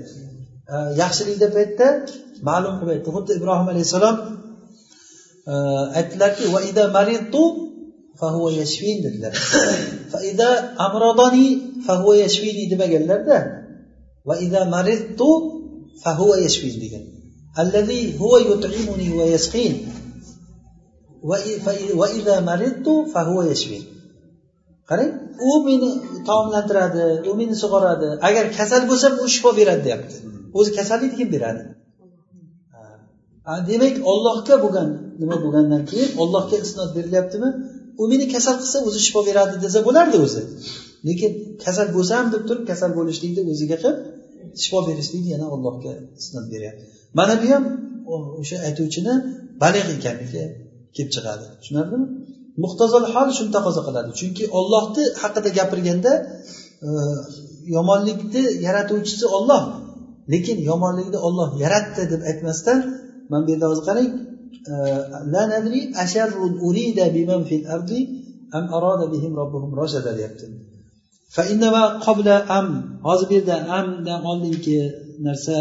yaxshilikni 1.01 1.47
paytda 1.57 1.87
ma'lum 2.49 2.73
qilib 2.79 2.93
aytdi 2.95 3.09
xuddi 3.15 3.31
ibrohim 3.39 3.67
alayhissalom 3.73 4.15
aytdilarki 5.99 6.43
dedilar. 9.05 9.33
Demaganlarda 12.71 13.37
va 14.27 14.35
ida 14.45 14.61
maridtu 14.75 15.29
fahuva 16.03 16.35
yashfi 16.45 16.69
degan. 16.83 17.03
Allazi 17.61 17.99
huwa 18.21 18.37
yut'imuni 18.49 19.07
va 19.19 19.25
yasqin. 19.35 19.73
Va 22.01 22.07
ida 22.19 22.35
maridtu 22.49 22.93
fahuva 23.13 23.43
yashfi 23.51 23.79
qarang 24.89 25.11
u 25.49 25.51
meni 25.67 25.89
taomlantiradi 26.27 27.05
u 27.29 27.31
meni 27.39 27.55
sug'oradi. 27.63 28.09
Agar 28.27 28.45
kasal 28.57 28.81
bo'lsam 28.91 29.13
u 29.23 29.25
shifo 29.33 29.49
beradi 29.59 29.81
deyapti. 29.87 30.15
O'zi 30.57 30.69
kasallikni 30.77 31.17
kim 31.21 31.29
beradi. 31.35 31.63
Demak 33.69 33.95
ollohga 34.11 34.55
bo'lgan 34.63 34.87
nima 35.21 35.37
bo'lgandan 35.43 35.81
keyin 35.91 36.09
ollohga 36.23 36.57
isnot 36.65 36.89
berilyaptimi? 36.97 37.49
U 38.01 38.03
meni 38.11 38.25
kasal 38.33 38.55
qilsa 38.61 38.77
o'zi 38.87 38.99
shifo 39.07 39.21
beradi 39.29 39.55
desa 39.65 39.79
bo'lardi 39.87 40.17
o'zi. 40.25 40.41
Lekin 41.07 41.31
kasal 41.65 41.87
bo'lsam 41.95 42.23
deb 42.33 42.43
turib 42.49 42.63
kasal 42.71 42.91
bo'lishlikni 42.97 43.41
o'ziga 43.53 43.77
qilib 43.83 43.97
shifo 44.63 44.79
berishlikni 44.87 45.29
yana 45.35 45.47
allohga 45.55 45.93
isnod 46.21 46.45
beryapti. 46.53 46.83
Mana 47.17 47.33
bu 47.41 47.45
ham 47.53 47.63
o'sha 48.41 48.57
aytuvchini 48.67 49.13
baliq 49.63 49.87
ekanligi 49.97 50.43
kelib 50.95 51.09
chiqadi. 51.15 51.45
Tushunarlimi? 51.61 52.07
Muhtazol 52.63 53.05
hol 53.13 53.29
shuni 53.37 53.51
taqozo 53.57 53.81
qiladi. 53.87 54.09
Chunki 54.19 54.43
ollohni 54.59 55.03
haqida 55.21 55.49
gapirganda 55.59 56.11
e, 56.87 56.89
yomonlikni 57.75 58.43
yaratuvchisi 58.65 59.25
olloh 59.37 59.61
lekin 60.33 60.57
yomonlikni 60.69 61.19
olloh 61.27 61.49
yaratdi 61.63 62.03
deb 62.11 62.21
aytmasdan 62.29 62.79
mana 63.29 63.41
bu 63.45 63.49
yerda 63.53 63.65
hozir 63.71 63.83
qarang. 63.89 64.11
E, 64.71 64.73
la 65.33 65.43
nadri 65.53 65.79
asharrun 66.03 66.53
urida 66.67 67.05
biman 67.17 67.41
fil 67.49 67.65
ardi 67.75 67.99
am 68.57 68.65
arada 68.77 69.05
bihim 69.13 69.33
robbuhum 69.39 69.71
rashada 69.81 70.11
deyapti. 70.17 70.45
Am. 72.57 72.99
Hozir 73.07 73.29
bu 73.29 73.33
yerda 73.33 73.55
amdan 73.77 74.21
oldingi 74.31 74.79
narsa 75.27 75.57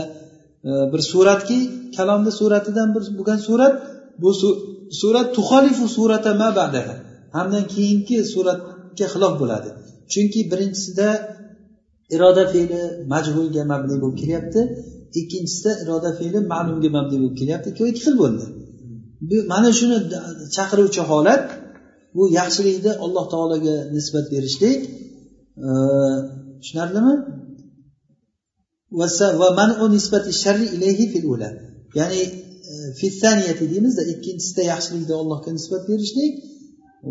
e, 0.65 0.71
bir 0.93 1.01
suratki 1.11 1.59
kalomni 1.97 2.33
suratidan 2.41 2.89
bir 2.95 3.03
bo'lgan 3.19 3.41
surat 3.49 3.75
bu 4.23 4.31
surat 5.01 5.29
tuxolifu 5.37 5.87
surata 5.97 6.33
ma 6.41 6.49
ba'daha. 6.61 6.95
Hamdan 7.37 7.65
keyingi 7.75 8.19
suratga 8.33 9.07
xilof 9.13 9.35
bo'ladi. 9.43 9.69
Chunki 10.13 10.41
birinchisida 10.51 11.09
iroda 12.15 12.45
fe'li 12.53 12.81
majhulga 13.13 13.63
mabni 13.73 13.97
bo'lib 14.03 14.19
kelyapti. 14.23 14.61
Ikkinchisida 15.21 15.73
iroda 15.83 16.11
fe'li 16.19 16.39
ma'lumga 16.53 16.91
mabni 16.97 17.17
bo'lib 17.23 17.37
kelyapti. 17.41 17.67
Ikkovi 17.73 17.89
ikki 17.93 18.03
xil 18.07 18.17
bo'ldi. 18.23 18.45
Mana 19.53 19.71
shuni 19.79 19.97
chaqiruvchi 20.57 21.03
holat 21.11 21.45
bu 22.17 22.23
yaxshilikni 22.39 22.93
alloh 23.05 23.25
taologa 23.33 23.75
nisbat 23.97 24.27
berishlik. 24.35 24.81
Tushunarlimi 25.57 27.15
ya'ni 31.99 32.21
e, 32.71 32.75
fissaniyati 33.01 33.65
deymizda 33.73 34.03
ikkinchisida 34.13 34.63
yaxshilikni 34.73 35.15
allohga 35.23 35.51
nisbat 35.59 35.83
berishlik. 35.91 36.33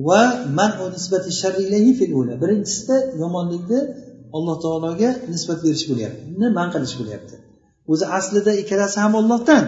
Va 0.08 0.22
manu 0.60 0.86
nisbati 0.96 1.30
sharri 1.42 1.62
ilayhi 1.68 1.92
fil 2.00 2.14
ula. 2.22 2.34
Birinchisida 2.44 2.98
yomonlikni 3.22 3.80
alloh 4.38 4.56
taologa 4.66 5.10
nisbat 5.34 5.60
berish 5.66 5.86
bo'lyapti 5.90 6.48
man 6.60 6.68
qilish 6.74 6.96
bo'lyapti. 7.00 7.36
O'zi 7.92 8.06
aslida 8.18 8.52
ikkalasi 8.62 8.98
ham 9.04 9.14
ollohdan 9.22 9.64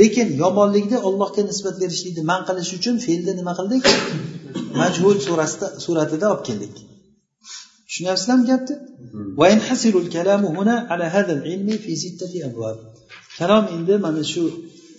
lekin 0.00 0.28
yomonlikni 0.42 0.98
ollohga 1.08 1.42
nisbat 1.50 1.76
berishlikni 1.82 2.22
man 2.30 2.40
qilish 2.48 2.70
uchun 2.78 2.96
fe'lni 3.06 3.32
nima 3.40 3.52
qildik? 3.58 3.84
Majhul 4.80 5.16
surasida 5.26 5.66
suratida 5.84 6.26
olib 6.32 6.42
keldik. 6.48 6.74
Tushunyapsizlarmi 7.92 8.44
gapni 8.50 8.76
kalom 13.38 13.64
endi 13.76 13.94
mana 14.06 14.22
shu 14.32 14.42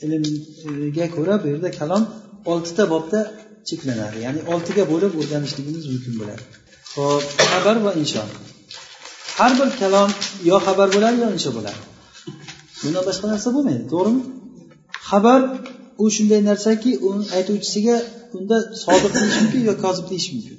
ilmga 0.06 1.08
ko'ra 1.16 1.36
bu 1.42 1.46
yerda 1.52 1.70
kalom 1.80 2.04
oltita 2.52 2.84
bobda 2.94 3.20
cheklanadi. 3.70 4.18
Ya'ni 4.26 4.42
oltiga 4.54 4.84
bo'lib 4.92 5.12
o'rganishligimiz 5.22 5.86
mumkin 5.92 6.14
bo'ladi. 6.22 6.44
Ho'p 6.96 7.24
xabar 7.52 7.78
va 7.86 7.92
insho 8.02 8.24
har 9.40 9.52
bir 9.60 9.70
kalom 9.82 10.10
yo 10.50 10.58
xabar 10.68 10.88
bo'ladi 10.96 11.18
yo 11.24 11.30
insho 11.38 11.52
bo'ladi. 11.58 11.80
Bundan 12.82 13.04
boshqa 13.10 13.26
narsa 13.34 13.50
bo'lmaydi 13.56 13.84
to'g'rimi? 13.94 14.22
Xabar 15.10 15.40
u 16.04 16.06
shunday 16.16 16.42
narsaki 16.50 16.92
uni 17.10 17.24
aytuvchisiga 17.38 17.96
unda 18.38 18.58
sodiq 18.84 19.12
deyish 19.18 19.38
mumkin 19.42 19.62
yo 19.70 19.74
kozib 19.84 20.06
deyish 20.12 20.30
mumkin 20.36 20.58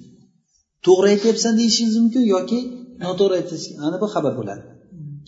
to'g'ri 0.86 1.06
aytyapsan 1.14 1.52
deyishingiz 1.60 1.96
mumkin 2.02 2.24
yoki 2.34 2.58
noto'g'ri 3.04 3.34
aytish 3.40 3.64
ana 3.86 3.96
bu 4.02 4.06
xabar 4.14 4.32
bo'ladi. 4.38 4.62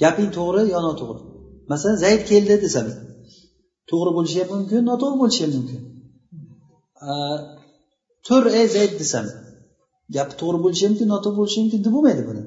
Gaping 0.02 0.30
to'g'ri 0.38 0.62
yo 0.74 0.78
noto'g'ri? 0.88 1.20
Masalan 1.70 1.96
zayd 2.04 2.22
keldi 2.30 2.54
desam 2.64 2.86
to'g'ri 3.90 4.10
bo'lishi 4.16 4.38
ham 4.42 4.48
mumkin 4.54 4.80
noto'g'ri 4.90 5.16
bo'lishi 5.22 5.42
ham 5.44 5.52
mumkin. 5.56 5.80
Tur 8.26 8.42
ey 8.58 8.66
zayd 8.76 8.92
desam 9.02 9.26
gapi 10.16 10.34
to'g'ri 10.40 10.58
bo'lishi 10.64 10.84
mumkin 10.90 11.08
noto'g'ri 11.14 11.38
bo'lishi 11.40 11.58
mumkin 11.62 11.80
deb 11.86 11.92
bo'lmaydi 11.96 12.22
buni. 12.28 12.42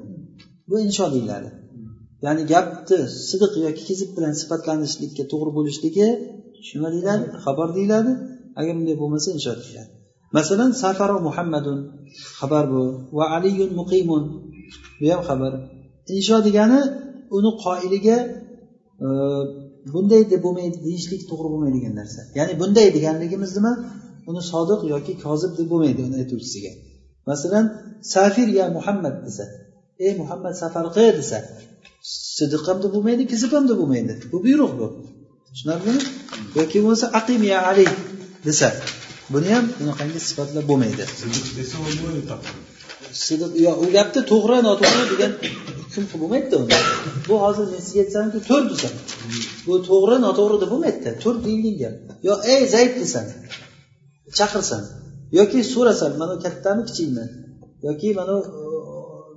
Bu 0.68 0.76
insho 0.86 1.06
deyiladi. 1.14 1.48
Ya'ni 2.24 2.42
gapni 2.52 2.98
sidiq 3.28 3.52
yoki 3.66 3.82
kizib 3.88 4.10
bilan 4.16 4.32
sifatlanishlikka 4.40 5.24
to'g'ri 5.32 5.50
bo'lishligi 5.58 6.08
nima 6.74 6.88
deyiladi 6.94 7.24
xabar 7.44 7.68
deyiladi. 7.78 8.12
Agar 8.58 8.72
bunday 8.78 8.96
bo'lmasa 9.02 9.28
insho 9.36 9.52
deyiladi. 9.60 9.90
Masalan 10.36 10.70
safaru 10.82 11.16
muhammadun 11.28 11.78
xabar 12.40 12.64
bu. 12.72 12.82
Va 13.18 13.24
aliyun 13.36 13.70
muqimun 13.80 14.24
bu 15.00 15.06
ham 15.12 15.22
xabar. 15.28 15.52
Insho 16.16 16.36
degani 16.46 16.80
uni 17.36 17.50
qoiliga 17.64 18.18
e, 19.04 19.08
bunday 19.94 20.22
deb 20.32 20.40
bo'lmaydi 20.46 20.78
deyishlik 20.86 21.22
to'g'ri 21.30 21.48
bo'lmaydigan 21.52 21.94
narsa. 22.00 22.20
Ya'ni 22.38 22.52
bunday 22.60 22.86
deganligimiz 22.96 23.50
nima? 23.58 23.72
Uni 24.30 24.42
sodiq 24.52 24.80
yoki 24.92 25.12
kozib 25.24 25.52
deb 25.58 25.66
bo'lmaydi 25.72 26.00
uni 26.08 26.16
aytuvchisiga. 26.22 26.72
Masalan 27.30 27.64
safir 28.14 28.48
ya 28.58 28.64
muhammad 28.76 29.16
desa 29.26 29.44
ey 30.04 30.12
muhammad 30.20 30.54
safar 30.62 30.86
qil 30.96 31.12
desa 31.20 31.38
sidiq 32.36 32.62
ham 32.68 32.78
deb 32.84 32.92
bo'lmaydi 32.96 33.22
kizib 33.32 33.50
ham 33.56 33.64
deb 33.70 33.78
bo'lmaydi. 33.80 34.12
Bu 34.32 34.38
buyruq 34.44 34.72
bu. 34.80 34.86
Tushunarlimi? 35.46 36.00
Yoki 36.58 36.78
bo'lmasa 36.82 37.06
aqim 37.18 37.42
ya 37.52 37.58
ali 37.70 37.86
desa. 38.48 38.68
Buni 39.32 39.48
ham 39.54 39.64
bunaqangi 39.78 40.20
sifatlab 40.28 40.64
bo'lmaydi. 40.70 41.04
Sidiq 43.24 43.52
yo 43.66 43.72
u 43.82 43.86
gapni 43.96 44.22
to'g'ri 44.32 44.58
noto'g'ri 44.68 45.04
degan 45.12 45.32
hukm 45.94 46.04
bo'lmaydida 46.22 46.56
uni 46.64 46.78
bu 47.28 47.34
hozir 47.44 47.66
men 47.72 47.80
sizga 47.86 48.00
aytsamki 48.04 48.38
tur 48.48 48.62
desam. 48.70 48.94
Bu 49.66 49.74
to'g'ri 49.88 50.16
noto'g'ri 50.26 50.56
deb 50.62 50.70
bo'lmaydida. 50.74 51.10
Tur 51.22 51.34
deyilgan 51.46 51.76
gap. 51.82 51.94
Yo 52.28 52.34
ey 52.52 52.62
zayd 52.74 52.92
desam 53.02 53.26
chaqirsan. 54.38 54.82
Yoki 55.38 55.60
so'rasan 55.72 56.12
mana 56.20 56.34
kattami 56.44 56.82
kichikmi? 56.88 57.24
Yoki 57.86 58.08
mana 58.20 58.34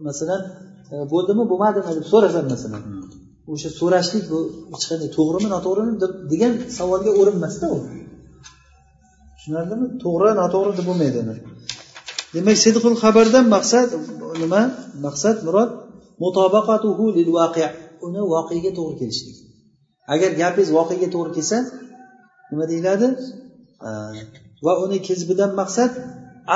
masalan 0.08 0.42
e, 0.94 0.96
bo'ldimi 1.14 1.44
bo'lmadimi 1.52 1.92
deb 1.98 2.06
so'rasan 2.14 2.46
masalan. 2.54 2.84
O'sha 3.54 3.70
so'rashlik 3.80 4.26
bu 4.32 4.40
hech 4.74 4.86
qanday 4.90 5.10
to'g'rimi 5.18 5.50
noto'g'rimi 5.56 5.94
degan 6.32 6.54
savolga 6.78 7.12
o'rinmasda 7.20 7.66
u 7.76 7.78
tushunarlimi? 9.44 9.88
To'g'ri 10.04 10.30
noto'g'ri 10.42 10.72
deb 10.78 10.86
bo'lmaydi 10.90 11.18
uni. 11.24 11.36
Demak 12.36 12.58
sidqul 12.66 12.96
xabardan 13.04 13.46
maqsad 13.56 13.88
nima? 14.42 14.62
Maqsad 15.06 15.38
murod 15.46 15.70
mutobaqatuhu 16.24 17.06
lil 17.18 17.30
vaqi 17.40 17.66
uni 18.08 18.22
voqega 18.34 18.72
to'g'ri 18.78 18.96
kelishlik. 19.02 19.38
Agar 20.14 20.30
gapingiz 20.42 20.70
voqega 20.78 21.08
to'g'ri 21.16 21.32
kelsa 21.38 21.58
nima 22.52 22.66
deyiladi? 22.72 23.08
Va 24.66 24.74
uni 24.86 24.98
kizbidan 25.08 25.52
maqsad 25.62 25.92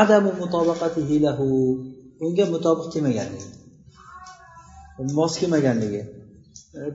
adamu 0.01 0.31
mutobaqatihi 0.41 1.15
lahu. 1.25 1.47
Unga 2.25 2.45
mutobiq 2.53 2.87
kelmaganligi. 2.93 3.47
Mos 5.17 5.33
kelmaganligi. 5.41 6.01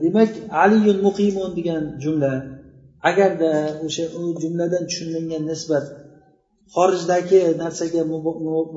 Demak 0.03 0.31
aliyun 0.63 0.97
muqimun 1.07 1.49
degan 1.57 1.83
jumla 2.03 2.31
agarda 3.09 3.51
o'sha 3.85 4.05
u 4.19 4.21
jumladan 4.41 4.83
tushunilgan 4.89 5.43
nisbat 5.51 5.85
xorijdagi 6.75 7.41
narsaga 7.63 8.01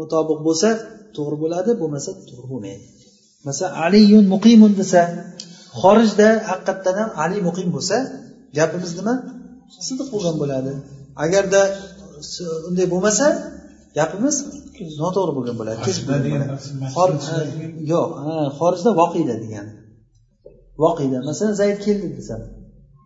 mutobiq 0.01 0.39
bo'lsa 0.49 0.69
to'g'ri 1.17 1.37
bo'ladi 1.43 1.71
bo'lmasa 1.81 2.11
to'g'ri 2.29 2.47
bo'lmaydi. 2.53 2.85
Masalan 3.49 3.73
aliyun 3.85 4.25
muqimun 4.35 4.73
desa 4.81 5.01
xorijda 5.81 6.29
haqiqatdan 6.51 6.95
ham 7.01 7.11
ali 7.23 7.39
muqim 7.49 7.69
bo'lsa 7.77 7.97
gapimiz 8.59 8.93
nima? 8.99 9.15
Sidiq 9.87 10.09
bo'lgan 10.15 10.37
bo'ladi. 10.43 10.73
Agarda 11.25 11.61
unday 12.69 12.87
bo'lmasa 12.95 13.27
gapimiz 13.99 14.37
noto'g'ri 15.03 15.33
bo'lgan 15.39 15.57
bo'ladi. 15.61 15.79
Yo'q 17.93 18.09
xorijda 18.59 18.91
voqeda 19.01 19.35
degani 19.45 19.73
voqeda 20.83 21.19
masalan 21.29 21.55
zayd 21.61 21.79
keldi 21.87 22.09
desam 22.19 22.41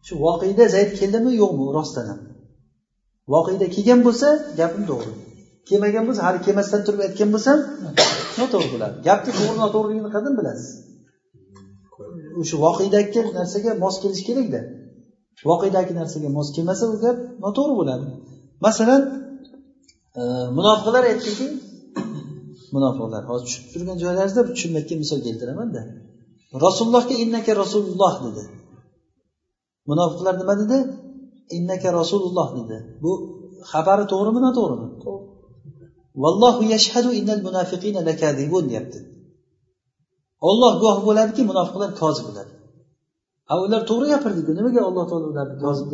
shu 0.07 0.15
voqeda 0.27 0.65
zayd 0.75 0.91
keldimi 1.01 1.31
yo'qmi? 1.43 1.65
Rostdan 1.79 2.07
ham. 2.11 2.21
Voqeda 3.35 3.67
kelgan 3.75 4.01
bo'lsa 4.07 4.29
gapim 4.61 4.85
to'g'ri. 4.91 5.13
Kelmagan 5.69 6.05
bo'lsa 6.09 6.23
hali 6.27 6.39
kelmasdan 6.47 6.81
turib 6.87 7.01
aytgan 7.07 7.31
bo'lsam 7.35 7.59
noto'g'ri 8.41 8.69
bo'ladi 8.75 8.97
gapni 9.09 9.33
to'g'ri 9.39 9.57
noto'g'riligini 9.65 10.11
qayerdan 10.15 10.35
bilasiz. 10.41 10.69
O'sha 12.41 12.57
voqedagi 12.67 13.21
narsaga 13.39 13.71
mos 13.85 13.97
kelishi 14.03 14.25
kerakda 14.29 14.61
voqedagi 15.49 15.93
narsaga 16.01 16.29
mos 16.37 16.49
kelmasa 16.57 16.85
u 16.95 16.97
gap 17.05 17.17
noto'g'ri 17.45 17.75
bo'ladi. 17.81 18.07
Masalan 18.67 19.03
e, 20.21 20.23
munofiqlar 20.59 21.05
aytdiki 21.11 21.47
munofiqlar 22.75 23.23
hozir 23.31 23.45
tushib 23.49 23.65
turgan 23.73 23.97
joylaringizda 24.03 24.43
tushunmayotgan 24.51 24.99
misol 25.05 25.21
keltiramanda. 25.27 25.81
Rasulullohga 26.67 27.15
innaka 27.25 27.53
rasululloh 27.63 28.15
dedi. 28.27 28.43
Munofiqlar 29.91 30.35
nima 30.41 30.55
dedi? 30.63 30.79
Innaka 31.57 31.89
rasululloh 32.01 32.49
dedi. 32.59 32.77
Bu 33.03 33.13
xabari 33.73 34.05
to'g'rimi? 34.13 34.41
Noto'g'rimi 34.47 34.89
vallohu 36.23 36.63
yashhadu 36.75 37.11
innal 37.19 37.43
munafiqina 37.49 38.01
lakadibun 38.09 38.65
deyapti. 38.71 38.99
Olloh 40.49 40.73
guvoh 40.81 40.99
bo'ladiki 41.09 41.43
munofiqlar 41.51 41.91
kozib 42.03 42.25
bo'ladi. 42.29 42.53
A 43.53 43.55
ular 43.65 43.83
to'g'ri 43.91 44.07
gapirdiku. 44.13 44.51
Nimaga 44.59 44.81
alloh 44.89 45.05
taolo 45.11 45.27
ularni 45.33 45.57
kozib 45.65 45.87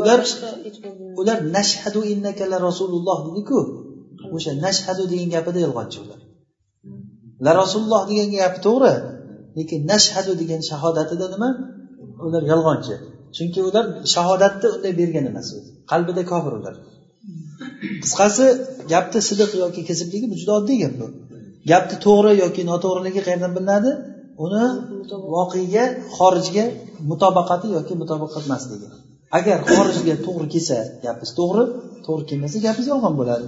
ular 0.00 0.20
ular 1.20 1.38
nashhadu 1.56 2.00
innaka 2.12 2.44
la 2.52 2.58
rasululloh 2.68 3.18
dediku. 3.28 3.58
O'sha 4.36 4.52
nashhadu 4.66 5.02
degan 5.12 5.28
gapida 5.34 5.58
yolg'onchi 5.66 5.98
ular. 6.04 6.20
La 7.46 7.52
rasululloh 7.60 8.02
degan 8.10 8.28
gapi 8.36 8.58
to'g'ri 8.66 8.94
lekin 9.58 9.80
nashhadu 9.92 10.32
degan 10.40 10.60
shahodatida 10.70 11.26
nima? 11.34 11.48
Ular 12.26 12.42
yolg'onchi. 12.52 12.94
Chunki 13.36 13.60
ular 13.68 13.84
shahodatni 14.14 14.66
unday 14.76 14.92
bergan 15.00 15.24
emas. 15.30 15.48
Qalbida 15.90 16.22
kofir 16.32 16.52
ular. 16.60 16.74
Qisqasi 18.02 18.46
gapni 18.92 19.20
sidiq 19.28 19.50
yoki 19.62 19.80
kezibligi 19.88 20.26
bu 20.32 20.36
juda 20.40 20.52
oddiy 20.60 20.78
gap 20.84 20.94
bu. 21.00 21.06
Gapni 21.70 21.96
to'g'ri 22.06 22.32
yoki 22.44 22.62
noto'g'riligi 22.70 23.20
qayerdan 23.26 23.52
bilinadi? 23.56 23.90
Uni 24.44 24.64
voqega 25.36 25.84
xorijga 26.16 26.64
mutobaqati 27.10 27.66
yoki 27.76 27.92
mutobaqa 28.02 28.38
emasligi 28.46 28.88
agar 29.38 29.58
xorijga 29.72 30.14
to'g'ri 30.26 30.46
kelsa 30.54 30.78
gapingiz 31.04 31.32
to'g'ri 31.40 31.64
to'g'ri 32.06 32.24
kelmasa 32.30 32.56
gapingiz 32.66 32.88
yolg'on 32.92 33.14
bo'ladi. 33.20 33.46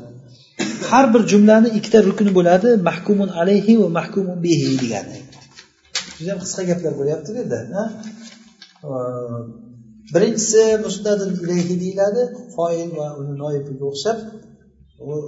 Har 0.90 1.04
bir 1.14 1.22
jumlani 1.32 1.68
ikkita 1.78 1.98
rukni 2.08 2.30
bo'ladi. 2.38 2.68
Mahkumun 2.88 3.30
alayhi 3.40 3.72
va 3.82 3.88
mahkumun 3.98 4.38
bihi 4.44 4.66
degani. 4.82 5.16
Judayam 6.16 6.38
qisqa 6.44 6.62
gaplar 6.70 6.92
bo'lyapti 7.00 7.28
bu 7.34 7.38
yerda 7.40 7.82
birinchisi 10.14 10.62
musnadin 10.86 11.30
deyiladi 11.82 12.22
foil 12.54 12.88
va 12.98 13.06
uni 13.20 13.34
noibiga 13.42 13.84
o'xshab 13.92 14.18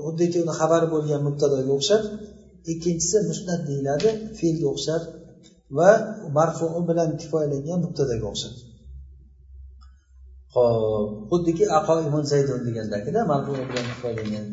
xuddiki 0.04 0.38
uni 0.44 0.52
xabari 0.60 0.86
bo'lgan 0.94 1.20
mubtadoga 1.28 1.70
o'xshab 1.78 2.02
ikkinchisi 2.72 3.16
musnat 3.30 3.60
deyiladi 3.68 4.08
fe'lga 4.38 4.66
o'xshab 4.74 5.02
va 5.78 5.90
marfuu 6.36 6.80
bilan 6.88 7.10
kifoyalangan 7.20 7.78
mubtadaga 7.84 8.26
o'xshab. 8.32 8.54
Hop 10.54 11.08
xuddiki 11.30 11.64
aqoimun 11.78 12.24
zaydun 12.32 12.60
degandagida 12.66 13.20
marfu 13.32 13.52
bilan 13.70 13.86
kifoyalangan 13.92 14.46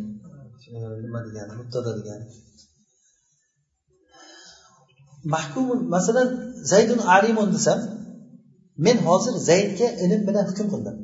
nima 1.04 1.20
degani 1.28 1.54
mubtada 1.60 1.92
degani. 2.00 2.26
Mahkum 5.34 5.68
masalan 5.96 6.30
zaydun 6.72 7.00
alimun 7.16 7.50
desam 7.56 7.80
men 8.86 8.98
hozir 9.08 9.36
zaydga 9.50 9.88
ilm 10.04 10.22
bilan 10.28 10.46
hukm 10.50 10.68
qildim. 10.74 10.96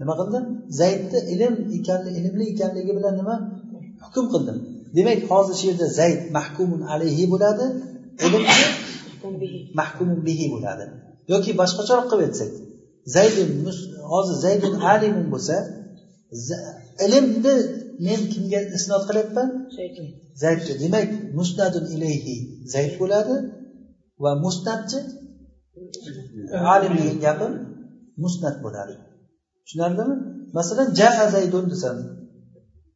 Nima 0.00 0.14
qildim? 0.20 0.44
Zaydni 0.80 1.18
ilm 1.34 1.54
ekanli 1.78 2.10
ilmli 2.18 2.44
ekanligi 2.52 2.92
bilan 2.98 3.14
nima? 3.20 3.36
Hukm 4.04 4.26
qildim. 4.32 4.56
Demak 4.96 5.20
hozir 5.30 5.54
shu 5.60 5.64
yerda 5.70 5.86
zayd 6.00 6.20
mahkumun 6.36 6.82
alayhi 6.92 7.24
bo'ladi 7.32 7.66
mahkumun 9.80 10.20
bihi 10.28 10.46
bo'ladi. 10.54 10.84
Yoki 11.32 11.50
boshqacharoq 11.60 12.06
qilib 12.10 12.24
aytsak 12.28 12.52
zaydun 13.16 13.50
hozir 14.12 14.36
zaydun 14.44 14.74
alimun 14.92 15.26
bo'lsa 15.34 15.56
ilmni 17.06 17.54
men 18.06 18.20
kimga 18.32 18.60
isnod 18.76 19.02
qilyapman? 19.08 19.48
Zaydga. 20.42 20.72
Demak 20.82 21.08
musnadun 21.38 21.84
ilayhi 21.94 22.36
zayd 22.74 22.92
bo'ladi 23.00 23.34
va 24.22 24.30
musnatchi 24.44 24.98
alim 26.74 26.92
degan 26.98 27.18
gapim 27.24 27.52
musnat 28.22 28.56
bo'ladi. 28.64 28.94
Tushunarlimi? 29.64 30.16
Masalan 30.58 30.88
jaa 31.00 31.24
zaydun 31.34 31.64
desam 31.72 31.96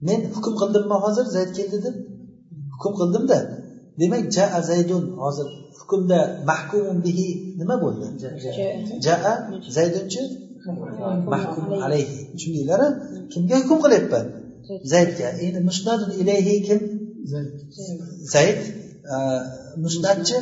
men 0.06 0.20
hukm 0.34 0.54
qildimmi 0.60 0.96
hozir 1.04 1.26
zayd 1.36 1.50
keldi 1.58 1.78
deb? 1.86 1.96
Hukm 2.74 2.92
qildimda 3.00 3.38
demak 4.00 4.24
jaa 4.36 4.58
zaydun 4.70 5.02
hozir 5.22 5.48
hukmda 5.78 6.18
mahkumun 6.50 6.98
bihi 7.06 7.28
nima 7.60 7.76
bo'ldi? 7.84 8.06
Jaa 9.06 9.34
zaydunchi 9.76 10.22
mahkum 11.34 11.66
alayhi. 11.86 12.18
tushundinglar 12.32 12.80
kimga 13.32 13.56
hukm 13.62 13.78
qilyapman 13.84 14.26
zaydga 14.92 15.28
endi 15.44 15.60
musnadun 15.68 16.10
ilayhi 16.20 16.54
kim? 16.66 16.80
Zayd. 18.34 18.60
Musnatchi 19.84 20.36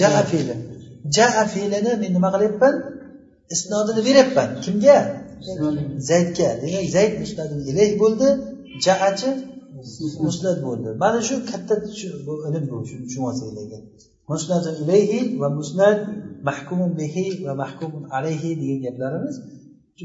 jaa 0.00 0.22
fe'li 0.30 0.54
jaa 1.16 1.42
fe'lini 1.54 1.92
men 2.02 2.10
nima 2.16 2.28
qilyapman? 2.34 2.74
Isnodini 3.54 4.00
beryapman. 4.08 4.48
Kimga? 4.64 4.98
Zaydga. 6.10 6.48
Demak 6.62 6.86
zayd 6.96 7.12
musnadun 7.22 7.60
ilayh 7.70 7.90
bo'ldi. 8.02 8.28
Jaachi 8.86 9.30
musnad 10.26 10.58
bo'ldi. 10.66 10.88
Mana 11.02 11.20
shu 11.28 11.34
katta 11.50 11.74
ilm 12.48 12.64
bu. 12.70 12.76
Tushunib 12.88 13.26
olsanglar 13.30 13.82
musnad 14.30 14.64
ilayhi 14.82 15.20
va 15.40 15.48
musnad 15.58 15.98
mahkumun 16.48 16.90
bihi 17.00 17.26
va 17.46 17.52
mahkumun 17.62 18.04
alayhi 18.16 18.50
degan 18.60 18.80
gaplarimiz 18.86 19.36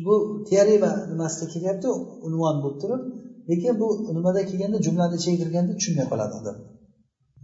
bu 0.06 0.15
teorema 0.49 0.91
nimasida 1.12 1.45
kelyapti 1.54 1.88
unvon 2.28 2.56
bo'lib 2.63 2.78
turib 2.82 3.02
lekin 3.49 3.73
bu 3.82 3.88
nimada 4.15 4.41
kelganda 4.49 4.78
jumlani 4.86 5.15
ichiga 5.19 5.38
kirganda 5.41 5.71
tushunmay 5.78 6.06
qoladi 6.12 6.34
odam. 6.39 6.58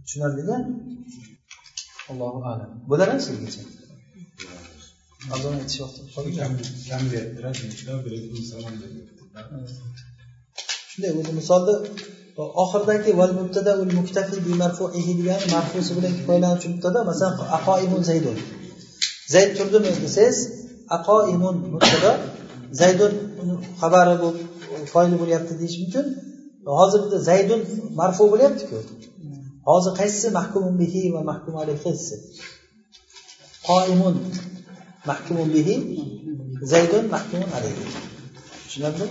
Tushunarlida 0.04 0.56
allohu 2.10 2.38
alam. 2.52 2.70
Bo'ladimi 2.90 3.22
sizgacha 3.26 3.62
azon 5.34 5.54
aytish 5.60 5.78
vaqti 5.82 6.00
shunday 10.90 11.12
o'zi 11.20 11.32
misolni 11.40 11.74
oxiridagi 12.62 13.10
val 13.20 13.32
mubtada 13.40 13.72
ul 13.82 13.90
muktafi 13.98 14.36
bi 14.46 14.52
marfuihi 14.62 15.12
degan 15.20 15.40
marfusi 15.54 15.92
bilan 15.96 16.12
kifoyalanuvchi 16.18 16.68
mubtada 16.74 17.00
masalan 17.10 17.34
aqoimun 17.58 18.02
zaydun. 18.10 18.36
Zayd 19.34 19.50
turdimi 19.58 19.90
desangiz 20.04 20.38
aqoimun 20.96 21.56
mubtada 21.72 22.12
zaydun 22.80 23.12
xabari 23.80 24.14
bu 24.22 24.28
foyli 24.92 25.16
bo'lyapti 25.22 25.52
deyish 25.60 25.76
mumkin. 25.82 26.06
Hozir 26.78 27.00
bitta 27.04 27.18
zaydun 27.30 27.60
marfu 28.00 28.24
bo'lyaptiku. 28.32 28.78
Hozir 29.68 29.92
qaysisi? 30.00 30.28
Mahkumun 30.38 30.74
bihi 30.82 31.02
va 31.14 31.20
mahkum 31.30 31.54
qaysisi? 31.84 32.16
Qoimun 33.68 34.16
mahkumun 35.10 35.48
bihi 35.56 35.74
zaydun 36.72 37.04
mahkumun 37.14 37.50
alayhi. 37.58 37.84
Tushunarlimi? 38.64 39.08